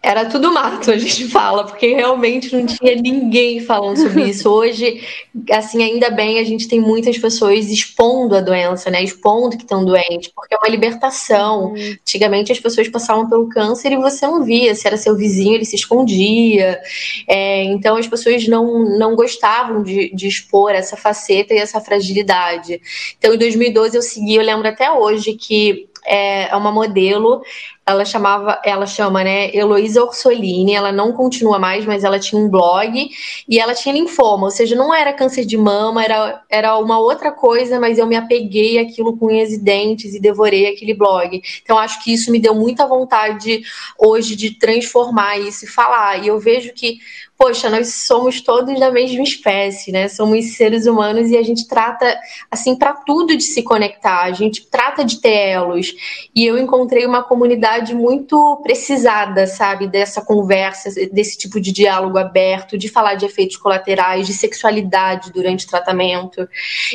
era 0.06 0.24
tudo 0.26 0.52
mato, 0.52 0.92
a 0.92 0.96
gente 0.96 1.26
fala, 1.26 1.64
porque 1.64 1.92
realmente 1.92 2.54
não 2.54 2.64
tinha 2.64 2.94
ninguém 2.94 3.58
falando 3.58 3.96
sobre 3.96 4.22
isso. 4.30 4.48
Hoje, 4.48 5.02
assim, 5.50 5.82
ainda 5.82 6.10
bem, 6.10 6.38
a 6.38 6.44
gente 6.44 6.68
tem 6.68 6.80
muitas 6.80 7.18
pessoas 7.18 7.68
expondo 7.68 8.36
a 8.36 8.40
doença, 8.40 8.88
né? 8.88 9.02
Expondo 9.02 9.56
que 9.56 9.64
estão 9.64 9.84
doentes, 9.84 10.30
porque 10.32 10.54
é 10.54 10.58
uma 10.58 10.70
libertação. 10.70 11.72
Uhum. 11.72 11.96
Antigamente 12.00 12.52
as 12.52 12.60
pessoas 12.60 12.88
passavam 12.88 13.28
pelo 13.28 13.48
câncer 13.48 13.90
e 13.90 13.96
você 13.96 14.24
não 14.28 14.44
via, 14.44 14.76
se 14.76 14.86
era 14.86 14.96
seu 14.96 15.16
vizinho, 15.16 15.56
ele 15.56 15.64
se 15.64 15.74
escondia. 15.74 16.80
É, 17.26 17.64
então 17.64 17.96
as 17.96 18.06
pessoas 18.06 18.46
não, 18.46 18.84
não 18.96 19.16
gostavam 19.16 19.82
de, 19.82 20.14
de 20.14 20.28
expor 20.28 20.70
essa 20.70 20.96
faceta 20.96 21.52
e 21.52 21.58
essa 21.58 21.80
fragilidade. 21.80 22.80
Então, 23.18 23.34
em 23.34 23.38
2012 23.38 23.96
eu 23.96 24.02
segui, 24.02 24.36
eu 24.36 24.42
lembro 24.42 24.68
até 24.68 24.88
hoje 24.88 25.32
que 25.32 25.88
é, 26.06 26.48
é 26.48 26.54
uma 26.54 26.70
modelo 26.70 27.42
ela 27.88 28.04
chamava, 28.04 28.60
ela 28.64 28.84
chama, 28.84 29.22
né, 29.22 29.54
Heloísa 29.54 30.02
Orsolini, 30.02 30.74
ela 30.74 30.90
não 30.90 31.12
continua 31.12 31.56
mais, 31.56 31.84
mas 31.84 32.02
ela 32.02 32.18
tinha 32.18 32.40
um 32.40 32.48
blog 32.48 33.08
e 33.48 33.60
ela 33.60 33.74
tinha 33.74 33.94
linfoma, 33.94 34.46
ou 34.46 34.50
seja, 34.50 34.74
não 34.74 34.92
era 34.92 35.12
câncer 35.12 35.44
de 35.44 35.56
mama, 35.56 36.02
era, 36.02 36.42
era 36.50 36.76
uma 36.78 36.98
outra 36.98 37.30
coisa, 37.30 37.78
mas 37.78 37.96
eu 37.96 38.06
me 38.06 38.16
apeguei 38.16 38.80
àquilo 38.80 39.16
com 39.16 39.26
unhas 39.26 39.52
e 39.52 39.58
dentes 39.58 40.14
e 40.14 40.20
devorei 40.20 40.66
aquele 40.66 40.94
blog. 40.94 41.40
Então 41.62 41.78
acho 41.78 42.02
que 42.02 42.12
isso 42.12 42.32
me 42.32 42.40
deu 42.40 42.56
muita 42.56 42.88
vontade 42.88 43.62
hoje 43.96 44.34
de 44.34 44.58
transformar 44.58 45.38
isso 45.38 45.64
e 45.64 45.68
falar. 45.68 46.24
E 46.24 46.26
eu 46.26 46.40
vejo 46.40 46.72
que 46.72 46.98
poxa, 47.38 47.68
nós 47.68 48.06
somos 48.06 48.40
todos 48.40 48.78
da 48.80 48.90
mesma 48.90 49.22
espécie, 49.22 49.92
né? 49.92 50.08
Somos 50.08 50.56
seres 50.56 50.86
humanos 50.86 51.30
e 51.30 51.36
a 51.36 51.42
gente 51.42 51.68
trata, 51.68 52.18
assim, 52.50 52.74
para 52.74 52.94
tudo 52.94 53.36
de 53.36 53.44
se 53.44 53.62
conectar, 53.62 54.22
a 54.22 54.32
gente 54.32 54.66
trata 54.66 55.04
de 55.04 55.20
ter 55.20 55.50
elos. 55.50 55.94
E 56.34 56.44
eu 56.44 56.58
encontrei 56.58 57.04
uma 57.04 57.22
comunidade 57.22 57.75
muito 57.94 58.60
precisada, 58.62 59.46
sabe, 59.46 59.86
dessa 59.86 60.20
conversa, 60.20 60.90
desse 61.12 61.38
tipo 61.38 61.60
de 61.60 61.72
diálogo 61.72 62.18
aberto, 62.18 62.76
de 62.76 62.88
falar 62.88 63.14
de 63.14 63.24
efeitos 63.24 63.56
colaterais, 63.56 64.26
de 64.26 64.32
sexualidade 64.32 65.32
durante 65.32 65.66
o 65.66 65.68
tratamento. 65.68 66.48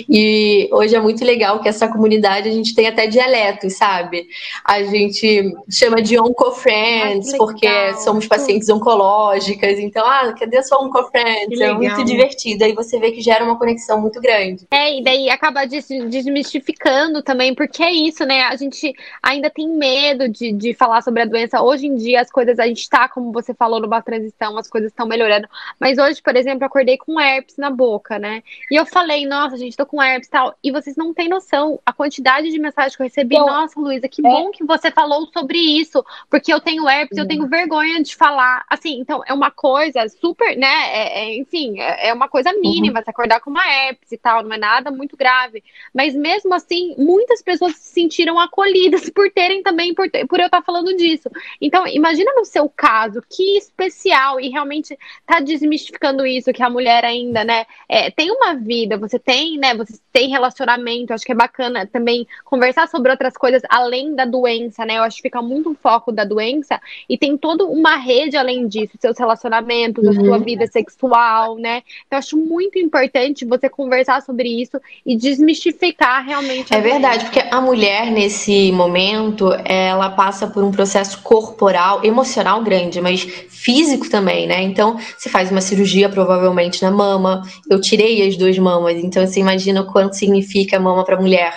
E 0.09 0.69
hoje 0.71 0.95
é 0.95 0.99
muito 0.99 1.23
legal 1.23 1.59
que 1.61 1.69
essa 1.69 1.87
comunidade 1.87 2.49
a 2.49 2.51
gente 2.51 2.75
tem 2.75 2.87
até 2.87 3.07
dialetos, 3.07 3.73
sabe? 3.73 4.27
A 4.63 4.83
gente 4.83 5.53
chama 5.69 6.01
de 6.01 6.19
onco-friends, 6.19 7.37
porque 7.37 7.93
somos 8.03 8.27
pacientes 8.27 8.69
oncológicas, 8.69 9.79
então, 9.79 10.05
ah, 10.05 10.33
cadê 10.37 10.57
a 10.57 10.63
sua 10.63 10.81
Uncofriends? 10.83 11.59
É 11.59 11.73
muito 11.73 12.03
divertido. 12.03 12.63
Aí 12.63 12.73
você 12.73 12.99
vê 12.99 13.11
que 13.11 13.21
gera 13.21 13.43
uma 13.43 13.57
conexão 13.57 13.99
muito 14.01 14.19
grande. 14.19 14.67
É, 14.71 14.97
e 14.97 15.03
daí 15.03 15.29
acaba 15.29 15.65
desmistificando 15.65 17.21
também, 17.21 17.53
porque 17.53 17.83
é 17.83 17.91
isso, 17.91 18.25
né? 18.25 18.43
A 18.43 18.55
gente 18.55 18.93
ainda 19.21 19.49
tem 19.49 19.67
medo 19.67 20.27
de, 20.27 20.51
de 20.51 20.70
falar 20.73 21.01
sobre 21.01 21.23
a 21.23 21.25
doença. 21.25 21.61
Hoje 21.61 21.87
em 21.87 21.95
dia, 21.95 22.21
as 22.21 22.31
coisas, 22.31 22.59
a 22.59 22.67
gente 22.67 22.89
tá, 22.89 23.07
como 23.07 23.31
você 23.31 23.53
falou, 23.53 23.79
numa 23.79 24.01
transição, 24.01 24.57
as 24.57 24.69
coisas 24.69 24.91
estão 24.91 25.07
melhorando. 25.07 25.47
Mas 25.79 25.97
hoje, 25.97 26.21
por 26.21 26.35
exemplo, 26.35 26.63
eu 26.63 26.67
acordei 26.67 26.97
com 26.97 27.19
herpes 27.19 27.57
na 27.57 27.69
boca, 27.69 28.17
né? 28.19 28.43
E 28.69 28.75
eu 28.75 28.85
falei, 28.85 29.25
nossa, 29.25 29.57
gente, 29.57 29.77
tô 29.77 29.85
com 29.85 30.01
herpes 30.01 30.27
e 30.27 30.31
tal. 30.31 30.55
E 30.63 30.71
vocês 30.71 30.95
não 30.95 31.13
têm 31.13 31.29
noção 31.29 31.79
a 31.85 31.93
quantidade 31.93 32.49
de 32.49 32.59
mensagens 32.59 32.95
que 32.95 33.01
eu 33.01 33.05
recebi. 33.05 33.35
Então, 33.35 33.47
nossa, 33.47 33.79
Luísa, 33.79 34.07
que 34.07 34.25
é... 34.25 34.29
bom 34.29 34.51
que 34.51 34.63
você 34.63 34.91
falou 34.91 35.27
sobre 35.27 35.57
isso, 35.57 36.03
porque 36.29 36.53
eu 36.53 36.59
tenho 36.59 36.87
herpes, 36.87 37.17
eu 37.17 37.27
tenho 37.27 37.47
vergonha 37.47 38.01
de 38.01 38.15
falar. 38.15 38.65
Assim, 38.69 38.99
então 38.99 39.21
é 39.25 39.33
uma 39.33 39.51
coisa 39.51 40.07
super, 40.09 40.55
né? 40.57 40.67
É, 40.67 41.23
é, 41.23 41.37
enfim, 41.37 41.79
é, 41.79 42.09
é, 42.09 42.13
uma 42.13 42.27
coisa 42.27 42.51
mínima 42.53 42.99
uhum. 42.99 43.03
se 43.03 43.09
acordar 43.09 43.39
com 43.39 43.49
uma 43.49 43.65
herpes 43.65 44.11
e 44.11 44.17
tal, 44.17 44.43
não 44.43 44.53
é 44.53 44.57
nada 44.57 44.91
muito 44.91 45.17
grave. 45.17 45.63
Mas 45.93 46.15
mesmo 46.15 46.53
assim, 46.53 46.95
muitas 46.97 47.41
pessoas 47.41 47.75
se 47.75 47.93
sentiram 47.93 48.39
acolhidas 48.39 49.09
por 49.11 49.29
terem 49.31 49.63
também, 49.63 49.93
por, 49.93 50.09
por 50.27 50.39
eu 50.39 50.45
estar 50.45 50.60
falando 50.61 50.95
disso. 50.95 51.29
Então, 51.59 51.87
imagina 51.87 52.31
no 52.35 52.45
seu 52.45 52.69
caso, 52.69 53.21
que 53.29 53.57
especial, 53.57 54.39
e 54.39 54.49
realmente 54.49 54.97
tá 55.25 55.39
desmistificando 55.39 56.25
isso, 56.25 56.53
que 56.53 56.63
a 56.63 56.69
mulher 56.69 57.03
ainda, 57.03 57.43
né, 57.43 57.65
é, 57.87 58.09
tem 58.11 58.31
uma 58.31 58.55
vida, 58.55 58.97
você 58.97 59.19
tem, 59.19 59.57
né, 59.57 59.73
você 59.75 59.99
tem 60.11 60.29
relacionamento, 60.29 61.13
acho 61.13 61.25
que 61.25 61.31
é 61.31 61.35
bacana 61.35 61.85
também 61.85 62.27
conversar 62.43 62.87
sobre 62.87 63.11
outras 63.11 63.35
coisas 63.35 63.61
além 63.69 64.15
da 64.15 64.25
doença, 64.25 64.85
né? 64.85 64.97
Eu 64.97 65.03
acho 65.03 65.17
que 65.17 65.23
fica 65.23 65.41
muito 65.41 65.71
o 65.71 65.75
foco 65.75 66.11
da 66.11 66.23
doença 66.23 66.79
e 67.07 67.17
tem 67.17 67.37
toda 67.37 67.65
uma 67.65 67.95
rede 67.95 68.35
além 68.35 68.67
disso, 68.67 68.93
seus 68.99 69.17
relacionamentos, 69.17 70.03
uhum. 70.03 70.11
a 70.11 70.25
sua 70.25 70.37
vida 70.37 70.67
sexual, 70.67 71.55
né? 71.55 71.81
Então, 72.05 72.19
acho 72.19 72.37
muito 72.37 72.77
importante 72.77 73.45
você 73.45 73.69
conversar 73.69 74.21
sobre 74.21 74.49
isso 74.49 74.79
e 75.05 75.15
desmistificar 75.15 76.25
realmente. 76.25 76.73
É 76.73 76.81
verdade, 76.81 77.25
porque 77.25 77.39
a 77.39 77.61
mulher, 77.61 78.11
nesse 78.11 78.71
momento, 78.71 79.49
ela 79.65 80.09
passa 80.09 80.47
por 80.47 80.63
um 80.63 80.71
processo 80.71 81.21
corporal, 81.21 82.03
emocional 82.03 82.61
grande, 82.63 82.99
mas 82.99 83.21
físico 83.21 84.09
também, 84.09 84.47
né? 84.47 84.61
Então, 84.63 84.97
você 85.17 85.29
faz 85.29 85.51
uma 85.51 85.61
cirurgia 85.61 86.09
provavelmente 86.09 86.81
na 86.81 86.91
mama. 86.91 87.43
Eu 87.69 87.79
tirei 87.79 88.27
as 88.27 88.35
duas 88.35 88.57
mamas, 88.57 88.97
então 88.97 89.25
você 89.25 89.39
imagina 89.39 89.81
o 89.81 89.85
quanto 90.01 90.15
significa 90.15 90.79
mama 90.79 91.03
para 91.03 91.19
mulher. 91.19 91.53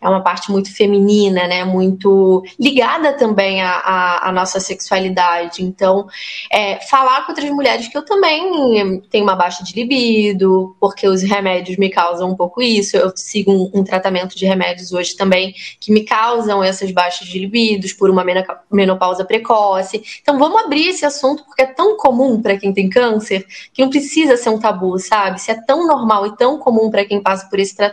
É 0.00 0.08
uma 0.08 0.22
parte 0.22 0.52
muito 0.52 0.72
feminina, 0.72 1.48
né? 1.48 1.64
Muito 1.64 2.44
ligada 2.58 3.12
também 3.14 3.60
à, 3.60 3.70
à, 3.70 4.28
à 4.28 4.32
nossa 4.32 4.60
sexualidade. 4.60 5.64
Então, 5.64 6.06
é, 6.50 6.76
falar 6.86 7.24
com 7.26 7.32
outras 7.32 7.50
mulheres 7.50 7.88
que 7.88 7.98
eu 7.98 8.04
também 8.04 9.00
tenho 9.10 9.24
uma 9.24 9.34
baixa 9.34 9.64
de 9.64 9.74
libido, 9.74 10.76
porque 10.78 11.08
os 11.08 11.22
remédios 11.22 11.76
me 11.76 11.90
causam 11.90 12.30
um 12.30 12.36
pouco 12.36 12.62
isso. 12.62 12.96
Eu 12.96 13.12
sigo 13.16 13.50
um, 13.50 13.80
um 13.80 13.84
tratamento 13.84 14.36
de 14.36 14.46
remédios 14.46 14.92
hoje 14.92 15.16
também 15.16 15.52
que 15.80 15.92
me 15.92 16.04
causam 16.04 16.62
essas 16.62 16.92
baixas 16.92 17.26
de 17.26 17.38
libidos 17.38 17.92
por 17.92 18.10
uma 18.10 18.24
menopausa 18.70 19.24
precoce. 19.24 20.02
Então, 20.22 20.38
vamos 20.38 20.62
abrir 20.62 20.88
esse 20.88 21.04
assunto 21.04 21.44
porque 21.44 21.62
é 21.62 21.66
tão 21.66 21.96
comum 21.96 22.40
para 22.40 22.56
quem 22.56 22.72
tem 22.72 22.88
câncer 22.88 23.44
que 23.72 23.82
não 23.82 23.90
precisa 23.90 24.36
ser 24.36 24.50
um 24.50 24.58
tabu, 24.58 24.98
sabe? 25.00 25.40
Se 25.40 25.50
é 25.50 25.60
tão 25.60 25.84
normal 25.84 26.26
e 26.26 26.36
tão 26.36 26.58
comum 26.58 26.90
para 26.90 27.04
quem 27.04 27.20
passa 27.20 27.48
por 27.48 27.58
esse 27.58 27.74
tratamento, 27.74 27.87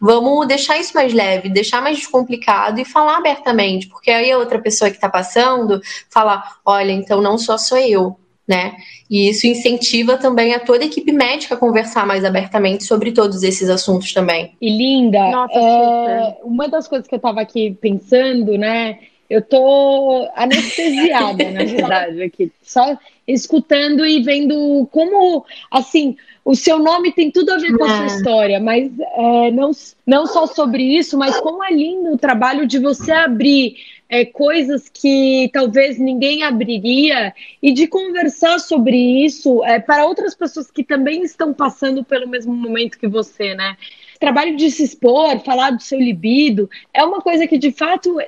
vamos 0.00 0.46
deixar 0.46 0.78
isso 0.78 0.94
mais 0.94 1.12
leve, 1.12 1.48
deixar 1.48 1.82
mais 1.82 1.98
descomplicado 1.98 2.80
e 2.80 2.84
falar 2.84 3.18
abertamente, 3.18 3.88
porque 3.88 4.10
aí 4.10 4.30
a 4.30 4.38
outra 4.38 4.58
pessoa 4.58 4.90
que 4.90 4.96
está 4.96 5.08
passando 5.08 5.80
fala: 6.08 6.42
olha, 6.64 6.92
então 6.92 7.20
não 7.20 7.38
só 7.38 7.58
sou 7.58 7.78
eu, 7.78 8.16
né? 8.46 8.74
E 9.08 9.28
isso 9.28 9.46
incentiva 9.46 10.16
também 10.16 10.54
a 10.54 10.60
toda 10.60 10.82
a 10.82 10.86
equipe 10.86 11.12
médica 11.12 11.54
a 11.54 11.58
conversar 11.58 12.06
mais 12.06 12.24
abertamente 12.24 12.84
sobre 12.84 13.12
todos 13.12 13.42
esses 13.42 13.68
assuntos 13.68 14.12
também. 14.12 14.56
E 14.60 14.68
linda, 14.68 15.30
Nossa, 15.30 15.58
é, 15.58 16.36
uma 16.42 16.68
das 16.68 16.88
coisas 16.88 17.06
que 17.06 17.14
eu 17.14 17.18
estava 17.18 17.40
aqui 17.40 17.76
pensando, 17.80 18.58
né? 18.58 18.98
Eu 19.30 19.40
tô 19.40 20.28
anestesiada, 20.34 21.50
na 21.52 21.62
verdade, 21.64 22.20
aqui. 22.20 22.50
Só 22.62 22.98
escutando 23.26 24.04
e 24.04 24.20
vendo 24.22 24.88
como, 24.90 25.46
assim, 25.70 26.16
o 26.44 26.56
seu 26.56 26.80
nome 26.80 27.12
tem 27.12 27.30
tudo 27.30 27.52
a 27.52 27.58
ver 27.58 27.76
com 27.78 27.84
a 27.84 27.88
sua 27.88 28.04
é. 28.04 28.06
história, 28.06 28.60
mas 28.60 28.90
é, 28.98 29.50
não, 29.52 29.70
não 30.04 30.26
só 30.26 30.48
sobre 30.48 30.82
isso, 30.82 31.16
mas 31.16 31.38
como 31.38 31.62
é 31.62 31.70
lindo 31.70 32.12
o 32.12 32.18
trabalho 32.18 32.66
de 32.66 32.80
você 32.80 33.12
abrir 33.12 33.76
é, 34.08 34.24
coisas 34.24 34.88
que 34.88 35.48
talvez 35.52 35.96
ninguém 35.96 36.42
abriria 36.42 37.32
e 37.62 37.72
de 37.72 37.86
conversar 37.86 38.58
sobre 38.58 38.96
isso 39.24 39.64
é, 39.64 39.78
para 39.78 40.04
outras 40.04 40.34
pessoas 40.34 40.68
que 40.68 40.82
também 40.82 41.22
estão 41.22 41.54
passando 41.54 42.02
pelo 42.02 42.28
mesmo 42.28 42.52
momento 42.52 42.98
que 42.98 43.06
você, 43.06 43.54
né? 43.54 43.76
Trabalho 44.20 44.54
de 44.56 44.70
se 44.70 44.84
expor, 44.84 45.40
falar 45.40 45.70
do 45.70 45.82
seu 45.82 45.98
libido, 45.98 46.68
é 46.92 47.02
uma 47.02 47.20
coisa 47.22 47.46
que 47.46 47.56
de 47.56 47.72
fato 47.72 48.20
é, 48.20 48.26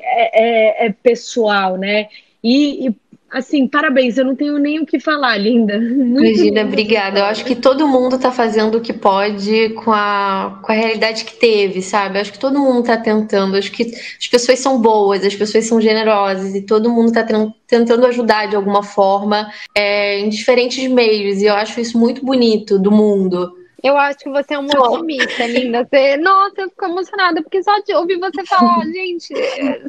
é, 0.83 0.87
é 0.87 0.93
pessoal, 0.93 1.77
né? 1.77 2.09
E, 2.43 2.89
e, 2.89 2.97
assim, 3.31 3.69
parabéns, 3.69 4.17
eu 4.17 4.25
não 4.25 4.35
tenho 4.35 4.59
nem 4.59 4.81
o 4.81 4.87
que 4.87 4.99
falar, 4.99 5.37
linda. 5.37 5.79
Muito 5.79 6.23
Regina, 6.23 6.63
obrigada. 6.63 7.21
Eu 7.21 7.25
acho 7.27 7.45
que 7.45 7.55
todo 7.55 7.87
mundo 7.87 8.17
está 8.17 8.33
fazendo 8.33 8.79
o 8.79 8.81
que 8.81 8.93
pode 8.93 9.69
com 9.85 9.93
a, 9.93 10.61
com 10.63 10.73
a 10.73 10.75
realidade 10.75 11.25
que 11.25 11.35
teve, 11.35 11.83
sabe? 11.83 12.17
Eu 12.17 12.23
acho 12.23 12.33
que 12.33 12.39
todo 12.39 12.59
mundo 12.59 12.81
está 12.81 12.97
tentando. 12.97 13.55
Eu 13.55 13.59
acho 13.59 13.71
que 13.71 13.93
as 14.19 14.27
pessoas 14.27 14.59
são 14.59 14.81
boas, 14.81 15.25
as 15.25 15.35
pessoas 15.35 15.67
são 15.67 15.79
generosas 15.79 16.55
e 16.55 16.63
todo 16.63 16.91
mundo 16.91 17.09
está 17.09 17.25
tentando 17.67 18.07
ajudar 18.07 18.47
de 18.47 18.57
alguma 18.57 18.83
forma 18.83 19.53
é, 19.75 20.19
em 20.21 20.31
diferentes 20.31 20.91
meios. 20.91 21.43
E 21.43 21.45
eu 21.45 21.55
acho 21.55 21.81
isso 21.81 21.99
muito 21.99 22.25
bonito 22.25 22.79
do 22.79 22.91
mundo. 22.91 23.62
Eu 23.83 23.97
acho 23.97 24.19
que 24.21 24.31
você 24.31 24.55
é 24.55 24.59
uma 24.59 24.79
otimista, 24.79 25.47
linda. 25.47 25.85
Você... 25.85 26.17
Nossa, 26.17 26.61
eu 26.63 26.71
fico 26.71 26.85
emocionada, 26.85 27.43
porque 27.43 27.63
só 27.63 27.79
de 27.81 27.95
ouvir 27.95 28.19
você 28.19 28.45
falar, 28.47 28.85
gente, 28.93 29.35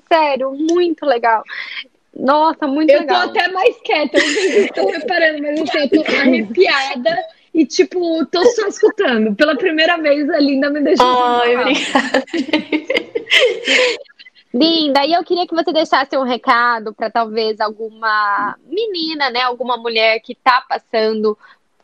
sério, 0.07 0.51
muito 0.51 1.05
legal. 1.05 1.43
Nossa, 2.15 2.65
muito 2.67 2.89
eu 2.89 3.01
legal. 3.01 3.23
Eu 3.23 3.33
tô 3.33 3.39
até 3.39 3.51
mais 3.51 3.77
quieta, 3.81 4.17
eu 4.17 4.65
estou 4.65 4.91
reparando, 4.91 5.41
mas 5.41 5.61
assim, 5.61 5.79
eu 5.79 5.89
tô 5.89 6.01
arrepiada 6.11 7.23
e, 7.53 7.65
tipo, 7.65 8.25
tô 8.27 8.43
só 8.45 8.67
escutando. 8.67 9.35
Pela 9.35 9.55
primeira 9.55 9.97
vez, 9.97 10.29
a 10.29 10.39
Linda 10.39 10.69
me 10.69 10.81
deixou. 10.81 11.05
Ai, 11.05 11.55
obrigada. 11.55 12.23
Linda, 14.53 15.03
e 15.05 15.13
eu 15.13 15.23
queria 15.23 15.47
que 15.47 15.55
você 15.55 15.73
deixasse 15.73 16.15
um 16.15 16.23
recado 16.23 16.93
para 16.93 17.09
talvez 17.09 17.59
alguma 17.59 18.55
menina, 18.67 19.31
né, 19.31 19.41
alguma 19.41 19.77
mulher 19.77 20.19
que 20.19 20.33
está 20.33 20.61
passando 20.61 21.35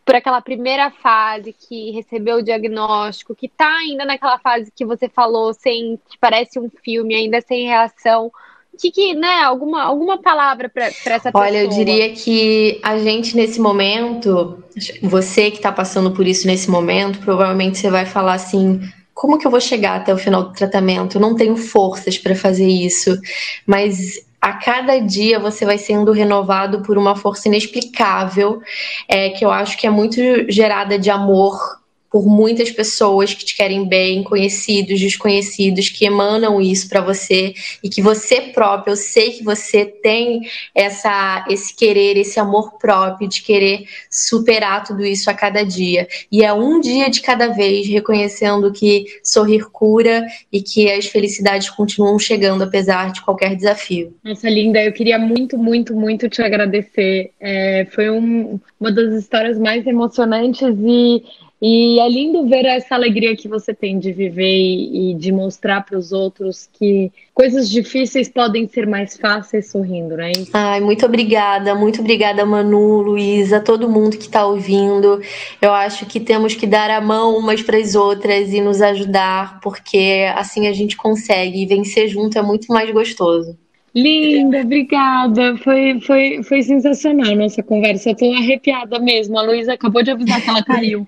por 0.09 0.15
aquela 0.15 0.41
primeira 0.41 0.89
fase 0.89 1.53
que 1.53 1.91
recebeu 1.91 2.37
o 2.37 2.41
diagnóstico, 2.41 3.35
que 3.35 3.45
está 3.45 3.69
ainda 3.77 4.03
naquela 4.03 4.39
fase 4.39 4.73
que 4.75 4.83
você 4.83 5.07
falou, 5.07 5.53
sem 5.53 5.99
que 6.09 6.17
parece 6.19 6.57
um 6.57 6.67
filme, 6.83 7.13
ainda 7.13 7.39
sem 7.41 7.67
reação. 7.67 8.31
Que, 8.75 8.89
que 8.89 9.13
né, 9.13 9.43
alguma, 9.43 9.83
alguma 9.83 10.19
palavra 10.19 10.67
para 10.67 10.87
essa 10.87 11.31
pessoa? 11.31 11.43
Olha, 11.45 11.61
eu 11.61 11.69
diria 11.69 12.11
que 12.15 12.79
a 12.81 12.97
gente 12.97 13.35
nesse 13.35 13.61
momento, 13.61 14.63
você 15.03 15.51
que 15.51 15.57
está 15.57 15.71
passando 15.71 16.09
por 16.09 16.25
isso 16.25 16.47
nesse 16.47 16.71
momento, 16.71 17.19
provavelmente 17.19 17.77
você 17.77 17.91
vai 17.91 18.07
falar 18.07 18.33
assim: 18.33 18.81
como 19.13 19.37
que 19.37 19.45
eu 19.45 19.51
vou 19.51 19.61
chegar 19.61 19.97
até 19.97 20.11
o 20.11 20.17
final 20.17 20.41
do 20.41 20.53
tratamento? 20.53 21.17
Eu 21.17 21.21
não 21.21 21.35
tenho 21.35 21.55
forças 21.55 22.17
para 22.17 22.35
fazer 22.35 22.67
isso, 22.67 23.15
mas 23.63 24.27
a 24.41 24.53
cada 24.53 24.99
dia 24.99 25.39
você 25.39 25.65
vai 25.65 25.77
sendo 25.77 26.11
renovado 26.11 26.81
por 26.81 26.97
uma 26.97 27.15
força 27.15 27.47
inexplicável, 27.47 28.61
é, 29.07 29.29
que 29.29 29.43
eu 29.43 29.51
acho 29.51 29.77
que 29.77 29.85
é 29.85 29.89
muito 29.89 30.19
gerada 30.49 30.97
de 30.97 31.09
amor 31.09 31.79
por 32.11 32.25
muitas 32.25 32.71
pessoas 32.71 33.33
que 33.33 33.45
te 33.45 33.55
querem 33.55 33.87
bem, 33.87 34.23
conhecidos, 34.23 34.99
desconhecidos, 34.99 35.89
que 35.89 36.05
emanam 36.05 36.59
isso 36.61 36.89
para 36.89 37.01
você 37.01 37.53
e 37.83 37.89
que 37.89 38.01
você 38.01 38.41
próprio, 38.41 38.93
eu 38.93 38.95
sei 38.95 39.31
que 39.31 39.43
você 39.43 39.85
tem 39.85 40.41
essa 40.73 41.45
esse 41.49 41.75
querer, 41.75 42.17
esse 42.17 42.39
amor 42.39 42.77
próprio 42.77 43.27
de 43.27 43.41
querer 43.43 43.85
superar 44.09 44.83
tudo 44.83 45.05
isso 45.05 45.29
a 45.29 45.33
cada 45.33 45.63
dia. 45.63 46.07
E 46.31 46.43
é 46.43 46.51
um 46.53 46.79
dia 46.79 47.09
de 47.09 47.21
cada 47.21 47.47
vez, 47.47 47.87
reconhecendo 47.87 48.71
que 48.71 49.05
sorrir 49.23 49.69
cura 49.71 50.25
e 50.51 50.61
que 50.61 50.89
as 50.91 51.05
felicidades 51.05 51.69
continuam 51.69 52.17
chegando 52.17 52.63
apesar 52.63 53.11
de 53.11 53.21
qualquer 53.21 53.55
desafio. 53.55 54.15
Nossa, 54.23 54.49
linda, 54.49 54.83
eu 54.83 54.91
queria 54.91 55.19
muito, 55.19 55.57
muito, 55.57 55.95
muito 55.95 56.29
te 56.29 56.41
agradecer. 56.41 57.31
É, 57.39 57.87
foi 57.91 58.09
um, 58.09 58.59
uma 58.79 58.91
das 58.91 59.13
histórias 59.13 59.59
mais 59.59 59.85
emocionantes 59.85 60.75
e 60.79 61.23
e 61.61 61.99
é 61.99 62.07
lindo 62.07 62.47
ver 62.47 62.65
essa 62.65 62.95
alegria 62.95 63.35
que 63.35 63.47
você 63.47 63.73
tem 63.73 63.99
de 63.99 64.13
viver 64.13 64.55
e, 64.55 65.11
e 65.11 65.13
de 65.13 65.29
mostrar 65.31 65.85
para 65.85 65.97
os 65.97 66.13
outros 66.13 66.69
que 66.71 67.11
coisas 67.33 67.69
difíceis 67.69 68.29
podem 68.29 68.65
ser 68.65 68.87
mais 68.87 69.17
fáceis 69.17 69.69
sorrindo, 69.69 70.15
né? 70.15 70.31
Ai, 70.53 70.79
muito 70.79 71.05
obrigada, 71.05 71.75
muito 71.75 71.99
obrigada, 71.99 72.45
Manu, 72.45 73.01
Luísa, 73.01 73.59
todo 73.59 73.89
mundo 73.89 74.17
que 74.17 74.25
está 74.25 74.45
ouvindo. 74.45 75.21
Eu 75.61 75.73
acho 75.73 76.05
que 76.05 76.19
temos 76.19 76.55
que 76.55 76.65
dar 76.65 76.89
a 76.89 77.01
mão 77.01 77.37
umas 77.37 77.61
para 77.61 77.77
as 77.77 77.93
outras 77.93 78.53
e 78.53 78.61
nos 78.61 78.81
ajudar, 78.81 79.59
porque 79.59 80.27
assim 80.35 80.67
a 80.67 80.73
gente 80.73 80.95
consegue. 80.95 81.61
E 81.61 81.65
vencer 81.65 82.07
junto 82.07 82.37
é 82.37 82.41
muito 82.41 82.71
mais 82.71 82.89
gostoso. 82.91 83.57
Linda, 83.93 84.61
obrigada. 84.61 85.57
Foi, 85.57 85.99
foi, 86.01 86.43
foi 86.43 86.61
sensacional 86.61 87.35
nossa 87.35 87.61
conversa. 87.61 88.11
Eu 88.11 88.15
tô 88.15 88.31
arrepiada 88.33 88.99
mesmo. 88.99 89.37
A 89.37 89.41
Luísa 89.41 89.73
acabou 89.73 90.03
de 90.03 90.11
avisar 90.11 90.41
que 90.41 90.49
ela 90.49 90.63
caiu. 90.63 91.07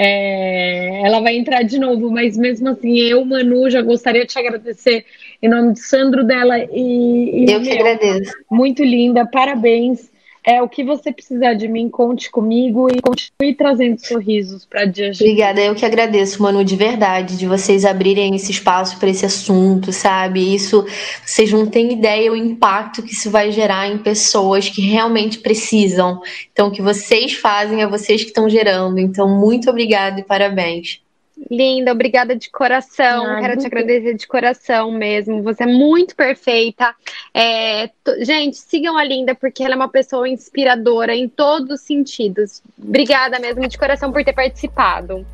É, 0.00 1.02
ela 1.04 1.18
vai 1.18 1.36
entrar 1.36 1.64
de 1.64 1.76
novo, 1.76 2.08
mas 2.08 2.36
mesmo 2.36 2.68
assim, 2.68 2.96
eu, 2.98 3.24
Manu, 3.24 3.68
já 3.68 3.82
gostaria 3.82 4.20
de 4.22 4.28
te 4.28 4.38
agradecer 4.38 5.04
em 5.42 5.48
nome 5.48 5.72
de 5.72 5.80
Sandro 5.80 6.22
dela 6.22 6.56
e. 6.56 7.44
e 7.44 7.52
eu 7.52 7.60
que 7.60 7.72
agradeço. 7.72 8.32
Muito 8.48 8.84
linda, 8.84 9.26
parabéns. 9.26 10.08
É 10.50 10.62
o 10.62 10.68
que 10.68 10.82
você 10.82 11.12
precisar 11.12 11.52
de 11.52 11.68
mim, 11.68 11.90
conte 11.90 12.30
comigo 12.30 12.88
e 12.88 13.02
continue 13.02 13.54
trazendo 13.54 13.98
sorrisos 13.98 14.64
para 14.64 14.86
diante. 14.86 15.22
Obrigada, 15.22 15.60
eu 15.60 15.74
que 15.74 15.84
agradeço, 15.84 16.42
Manu, 16.42 16.64
de 16.64 16.74
verdade, 16.74 17.36
de 17.36 17.46
vocês 17.46 17.84
abrirem 17.84 18.34
esse 18.34 18.50
espaço 18.50 18.98
para 18.98 19.10
esse 19.10 19.26
assunto, 19.26 19.92
sabe? 19.92 20.54
Isso, 20.54 20.86
vocês 21.22 21.52
não 21.52 21.66
têm 21.66 21.92
ideia 21.92 22.32
o 22.32 22.36
impacto 22.36 23.02
que 23.02 23.12
isso 23.12 23.30
vai 23.30 23.52
gerar 23.52 23.88
em 23.88 23.98
pessoas 23.98 24.70
que 24.70 24.80
realmente 24.80 25.38
precisam. 25.40 26.22
Então, 26.50 26.68
o 26.68 26.72
que 26.72 26.80
vocês 26.80 27.34
fazem 27.34 27.82
é 27.82 27.86
vocês 27.86 28.22
que 28.22 28.28
estão 28.28 28.48
gerando. 28.48 28.98
Então, 28.98 29.28
muito 29.28 29.68
obrigada 29.68 30.18
e 30.18 30.24
parabéns. 30.24 31.02
Linda, 31.50 31.92
obrigada 31.92 32.34
de 32.34 32.50
coração. 32.50 33.24
Ah, 33.24 33.40
Quero 33.40 33.58
te 33.58 33.66
agradecer 33.66 34.14
de 34.14 34.26
coração 34.26 34.90
mesmo. 34.90 35.42
Você 35.42 35.62
é 35.62 35.66
muito 35.66 36.14
perfeita. 36.16 36.94
É, 37.32 37.90
gente, 38.20 38.56
sigam 38.56 38.98
a 38.98 39.04
Linda 39.04 39.34
porque 39.34 39.62
ela 39.62 39.74
é 39.74 39.76
uma 39.76 39.88
pessoa 39.88 40.28
inspiradora 40.28 41.14
em 41.14 41.28
todos 41.28 41.70
os 41.70 41.80
sentidos. 41.80 42.62
Obrigada 42.76 43.38
mesmo 43.38 43.66
de 43.68 43.78
coração 43.78 44.12
por 44.12 44.24
ter 44.24 44.32
participado. 44.32 45.24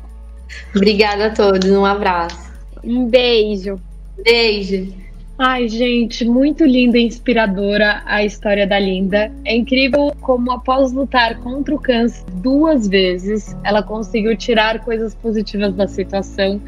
Obrigada 0.75 1.27
a 1.27 1.29
todos. 1.31 1.69
Um 1.69 1.85
abraço. 1.85 2.53
Um 2.83 3.05
beijo. 3.07 3.79
Beijo. 4.23 5.04
Ai, 5.37 5.67
gente, 5.67 6.23
muito 6.23 6.63
linda 6.63 6.97
e 6.97 7.05
inspiradora 7.05 8.01
a 8.05 8.23
história 8.23 8.65
da 8.65 8.79
Linda. 8.79 9.29
É 9.43 9.53
incrível 9.53 10.15
como, 10.21 10.49
após 10.49 10.93
lutar 10.93 11.35
contra 11.39 11.75
o 11.75 11.79
câncer 11.79 12.23
duas 12.35 12.87
vezes, 12.87 13.53
ela 13.61 13.83
conseguiu 13.83 14.37
tirar 14.37 14.79
coisas 14.79 15.13
positivas 15.13 15.73
da 15.73 15.87
situação 15.87 16.61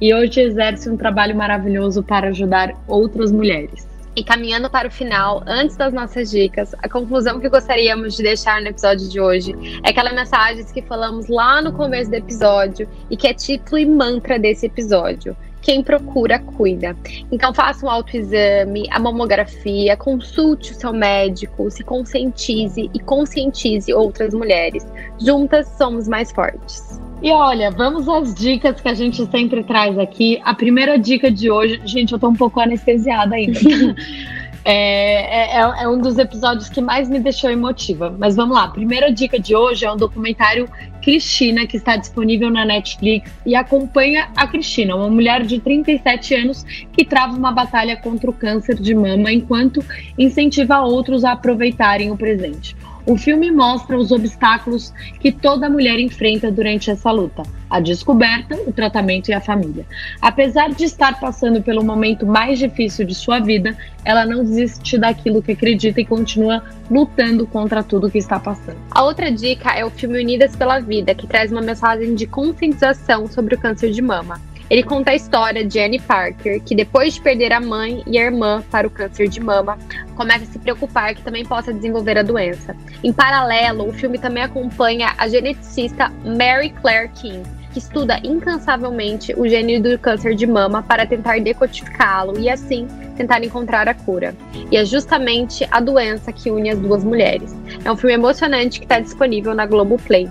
e 0.00 0.14
hoje 0.14 0.40
exerce 0.40 0.88
um 0.88 0.96
trabalho 0.96 1.36
maravilhoso 1.36 2.02
para 2.02 2.28
ajudar 2.28 2.74
outras 2.88 3.30
mulheres. 3.30 3.86
E 4.16 4.24
caminhando 4.24 4.70
para 4.70 4.88
o 4.88 4.90
final, 4.90 5.42
antes 5.46 5.76
das 5.76 5.92
nossas 5.92 6.30
dicas, 6.30 6.74
a 6.82 6.88
conclusão 6.88 7.38
que 7.38 7.48
gostaríamos 7.50 8.16
de 8.16 8.22
deixar 8.22 8.62
no 8.62 8.68
episódio 8.68 9.06
de 9.06 9.20
hoje 9.20 9.54
é 9.82 9.90
aquela 9.90 10.14
mensagem 10.14 10.64
que 10.64 10.80
falamos 10.80 11.28
lá 11.28 11.60
no 11.60 11.74
começo 11.74 12.10
do 12.10 12.16
episódio 12.16 12.88
e 13.10 13.18
que 13.18 13.26
é 13.26 13.34
título 13.34 13.76
e 13.76 13.84
mantra 13.84 14.38
desse 14.38 14.64
episódio. 14.64 15.36
Quem 15.64 15.82
procura, 15.82 16.38
cuida. 16.38 16.94
Então 17.32 17.54
faça 17.54 17.86
um 17.86 17.90
autoexame, 17.90 18.86
a 18.90 18.98
mamografia, 18.98 19.96
consulte 19.96 20.72
o 20.72 20.74
seu 20.74 20.92
médico, 20.92 21.70
se 21.70 21.82
conscientize 21.82 22.90
e 22.92 23.00
conscientize 23.00 23.90
outras 23.94 24.34
mulheres. 24.34 24.86
Juntas 25.18 25.66
somos 25.78 26.06
mais 26.06 26.30
fortes. 26.30 27.00
E 27.22 27.32
olha, 27.32 27.70
vamos 27.70 28.06
às 28.06 28.34
dicas 28.34 28.78
que 28.78 28.88
a 28.88 28.92
gente 28.92 29.24
sempre 29.30 29.64
traz 29.64 29.98
aqui. 29.98 30.38
A 30.44 30.52
primeira 30.52 30.98
dica 30.98 31.30
de 31.30 31.50
hoje, 31.50 31.80
gente, 31.86 32.12
eu 32.12 32.18
tô 32.18 32.28
um 32.28 32.34
pouco 32.34 32.60
anestesiada 32.60 33.34
ainda. 33.34 33.58
É, 34.64 35.58
é, 35.58 35.60
é, 35.60 35.88
um 35.88 36.00
dos 36.00 36.16
episódios 36.16 36.70
que 36.70 36.80
mais 36.80 37.08
me 37.08 37.20
deixou 37.20 37.50
emotiva. 37.50 38.14
Mas 38.18 38.34
vamos 38.34 38.56
lá. 38.56 38.68
Primeira 38.68 39.12
dica 39.12 39.38
de 39.38 39.54
hoje 39.54 39.84
é 39.84 39.92
um 39.92 39.96
documentário 39.96 40.68
Cristina, 41.02 41.66
que 41.66 41.76
está 41.76 41.96
disponível 41.96 42.50
na 42.50 42.64
Netflix 42.64 43.30
e 43.44 43.54
acompanha 43.54 44.30
a 44.34 44.46
Cristina, 44.46 44.96
uma 44.96 45.10
mulher 45.10 45.44
de 45.44 45.60
37 45.60 46.34
anos 46.34 46.64
que 46.92 47.04
trava 47.04 47.36
uma 47.36 47.52
batalha 47.52 47.94
contra 47.96 48.30
o 48.30 48.32
câncer 48.32 48.76
de 48.76 48.94
mama 48.94 49.30
enquanto 49.30 49.84
incentiva 50.18 50.80
outros 50.80 51.24
a 51.24 51.32
aproveitarem 51.32 52.10
o 52.10 52.16
presente. 52.16 52.74
O 53.06 53.18
filme 53.18 53.50
mostra 53.50 53.98
os 53.98 54.10
obstáculos 54.10 54.92
que 55.20 55.30
toda 55.30 55.68
mulher 55.68 55.98
enfrenta 55.98 56.50
durante 56.50 56.90
essa 56.90 57.10
luta: 57.10 57.42
a 57.68 57.78
descoberta, 57.78 58.56
o 58.66 58.72
tratamento 58.72 59.28
e 59.28 59.34
a 59.34 59.40
família. 59.40 59.84
Apesar 60.22 60.70
de 60.70 60.84
estar 60.84 61.20
passando 61.20 61.62
pelo 61.62 61.84
momento 61.84 62.24
mais 62.24 62.58
difícil 62.58 63.04
de 63.04 63.14
sua 63.14 63.40
vida, 63.40 63.76
ela 64.04 64.24
não 64.24 64.42
desiste 64.42 64.96
daquilo 64.96 65.42
que 65.42 65.52
acredita 65.52 66.00
e 66.00 66.04
continua 66.04 66.62
lutando 66.90 67.46
contra 67.46 67.82
tudo 67.82 68.10
que 68.10 68.18
está 68.18 68.40
passando. 68.40 68.78
A 68.90 69.02
outra 69.04 69.30
dica 69.30 69.70
é 69.72 69.84
o 69.84 69.90
filme 69.90 70.22
Unidas 70.22 70.56
pela 70.56 70.80
Vida, 70.80 71.14
que 71.14 71.26
traz 71.26 71.52
uma 71.52 71.60
mensagem 71.60 72.14
de 72.14 72.26
conscientização 72.26 73.26
sobre 73.26 73.54
o 73.54 73.58
câncer 73.58 73.90
de 73.90 74.00
mama. 74.00 74.40
Ele 74.70 74.82
conta 74.82 75.10
a 75.10 75.14
história 75.14 75.64
de 75.64 75.78
Annie 75.78 76.00
Parker, 76.00 76.60
que 76.62 76.74
depois 76.74 77.14
de 77.14 77.20
perder 77.20 77.52
a 77.52 77.60
mãe 77.60 78.02
e 78.06 78.18
a 78.18 78.24
irmã 78.24 78.62
para 78.70 78.86
o 78.86 78.90
câncer 78.90 79.28
de 79.28 79.40
mama, 79.40 79.78
começa 80.14 80.44
a 80.44 80.46
se 80.46 80.58
preocupar 80.58 81.14
que 81.14 81.22
também 81.22 81.44
possa 81.44 81.72
desenvolver 81.72 82.16
a 82.18 82.22
doença. 82.22 82.74
Em 83.02 83.12
paralelo, 83.12 83.88
o 83.88 83.92
filme 83.92 84.18
também 84.18 84.42
acompanha 84.42 85.12
a 85.18 85.28
geneticista 85.28 86.10
Mary 86.24 86.70
Claire 86.80 87.10
King, 87.14 87.42
que 87.72 87.78
estuda 87.78 88.20
incansavelmente 88.22 89.34
o 89.36 89.46
gene 89.48 89.80
do 89.80 89.98
câncer 89.98 90.34
de 90.34 90.46
mama 90.46 90.82
para 90.82 91.04
tentar 91.04 91.40
decodificá-lo 91.40 92.38
e 92.38 92.48
assim 92.48 92.86
tentar 93.16 93.42
encontrar 93.44 93.88
a 93.88 93.94
cura. 93.94 94.34
E 94.70 94.76
é 94.76 94.84
justamente 94.84 95.66
a 95.70 95.80
doença 95.80 96.32
que 96.32 96.50
une 96.50 96.70
as 96.70 96.78
duas 96.78 97.04
mulheres. 97.04 97.54
É 97.84 97.90
um 97.90 97.96
filme 97.96 98.14
emocionante 98.14 98.78
que 98.78 98.84
está 98.84 99.00
disponível 99.00 99.54
na 99.54 99.66
Globoplay. 99.66 100.30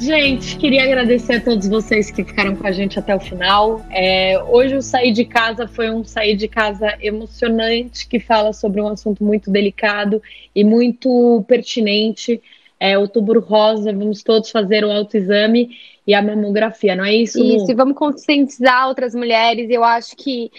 Gente, 0.00 0.56
queria 0.56 0.84
agradecer 0.84 1.34
a 1.34 1.40
todos 1.42 1.68
vocês 1.68 2.10
que 2.10 2.24
ficaram 2.24 2.56
com 2.56 2.66
a 2.66 2.72
gente 2.72 2.98
até 2.98 3.14
o 3.14 3.20
final. 3.20 3.84
É, 3.90 4.42
hoje 4.44 4.74
o 4.74 4.80
Sair 4.80 5.12
de 5.12 5.26
Casa 5.26 5.68
foi 5.68 5.90
um 5.90 6.02
Sair 6.02 6.36
de 6.36 6.48
Casa 6.48 6.96
emocionante 7.02 8.08
que 8.08 8.18
fala 8.18 8.54
sobre 8.54 8.80
um 8.80 8.88
assunto 8.88 9.22
muito 9.22 9.50
delicado 9.50 10.22
e 10.56 10.64
muito 10.64 11.44
pertinente. 11.46 12.40
É, 12.80 12.96
outubro 12.96 13.40
Rosa, 13.40 13.92
vamos 13.92 14.22
todos 14.22 14.50
fazer 14.50 14.86
o 14.86 14.90
autoexame 14.90 15.76
e 16.06 16.14
a 16.14 16.22
mamografia, 16.22 16.96
não 16.96 17.04
é 17.04 17.14
isso? 17.14 17.38
Isso, 17.38 17.70
e 17.70 17.74
vamos 17.74 17.94
conscientizar 17.94 18.88
outras 18.88 19.14
mulheres. 19.14 19.68
Eu 19.68 19.84
acho 19.84 20.16
que 20.16 20.50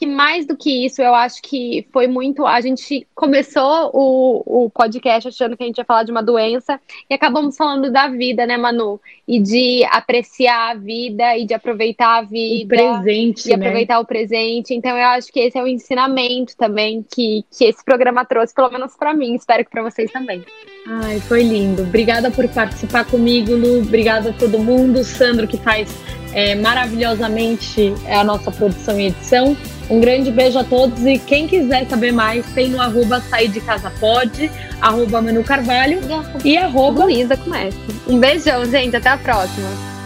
que 0.00 0.06
mais 0.06 0.46
do 0.46 0.56
que 0.56 0.86
isso, 0.86 1.02
eu 1.02 1.14
acho 1.14 1.42
que 1.42 1.86
foi 1.92 2.06
muito. 2.06 2.46
A 2.46 2.58
gente 2.62 3.06
começou 3.14 3.90
o, 3.92 4.64
o 4.64 4.70
podcast 4.70 5.28
achando 5.28 5.58
que 5.58 5.62
a 5.62 5.66
gente 5.66 5.76
ia 5.76 5.84
falar 5.84 6.04
de 6.04 6.10
uma 6.10 6.22
doença 6.22 6.80
e 7.08 7.12
acabamos 7.12 7.54
falando 7.54 7.92
da 7.92 8.08
vida, 8.08 8.46
né, 8.46 8.56
Manu? 8.56 8.98
E 9.28 9.38
de 9.38 9.84
apreciar 9.90 10.70
a 10.70 10.74
vida 10.74 11.36
e 11.36 11.44
de 11.44 11.52
aproveitar 11.52 12.16
a 12.16 12.22
vida. 12.22 12.76
O 12.76 13.02
presente. 13.02 13.46
E 13.46 13.48
né? 13.50 13.56
aproveitar 13.56 14.00
o 14.00 14.06
presente. 14.06 14.72
Então, 14.72 14.96
eu 14.96 15.04
acho 15.04 15.30
que 15.30 15.38
esse 15.38 15.58
é 15.58 15.62
o 15.62 15.68
ensinamento 15.68 16.56
também 16.56 17.04
que, 17.14 17.44
que 17.50 17.66
esse 17.66 17.84
programa 17.84 18.24
trouxe, 18.24 18.54
pelo 18.54 18.70
menos 18.70 18.96
para 18.96 19.12
mim. 19.12 19.34
Espero 19.34 19.66
que 19.66 19.70
para 19.70 19.82
vocês 19.82 20.10
também. 20.10 20.42
Ai, 20.86 21.20
foi 21.20 21.42
lindo. 21.42 21.82
Obrigada 21.82 22.30
por 22.30 22.48
participar 22.48 23.04
comigo, 23.04 23.54
Lu. 23.54 23.82
Obrigada 23.82 24.30
a 24.30 24.32
todo 24.32 24.58
mundo. 24.58 25.04
Sandro, 25.04 25.46
que 25.46 25.58
faz 25.58 25.94
é, 26.32 26.54
maravilhosamente 26.54 27.94
a 28.08 28.24
nossa 28.24 28.50
produção 28.50 28.98
e 28.98 29.06
edição. 29.06 29.56
Um 29.88 30.00
grande 30.00 30.30
beijo 30.30 30.58
a 30.58 30.64
todos 30.64 31.04
e 31.04 31.18
quem 31.18 31.48
quiser 31.48 31.86
saber 31.88 32.12
mais, 32.12 32.46
tem 32.54 32.68
no 32.68 32.80
arroba 32.80 33.20
sair 33.22 33.48
de 33.48 33.60
casa 33.60 33.90
pode, 33.98 34.50
arroba 34.80 35.20
Manu 35.20 35.42
Carvalho 35.42 36.00
e 36.44 36.56
arroba 36.56 37.04
Luísa 37.04 37.36
com 37.36 37.52
S. 37.54 37.76
Um 38.06 38.18
beijão, 38.18 38.64
gente. 38.66 38.94
Até 38.94 39.08
a 39.08 39.18
próxima. 39.18 39.99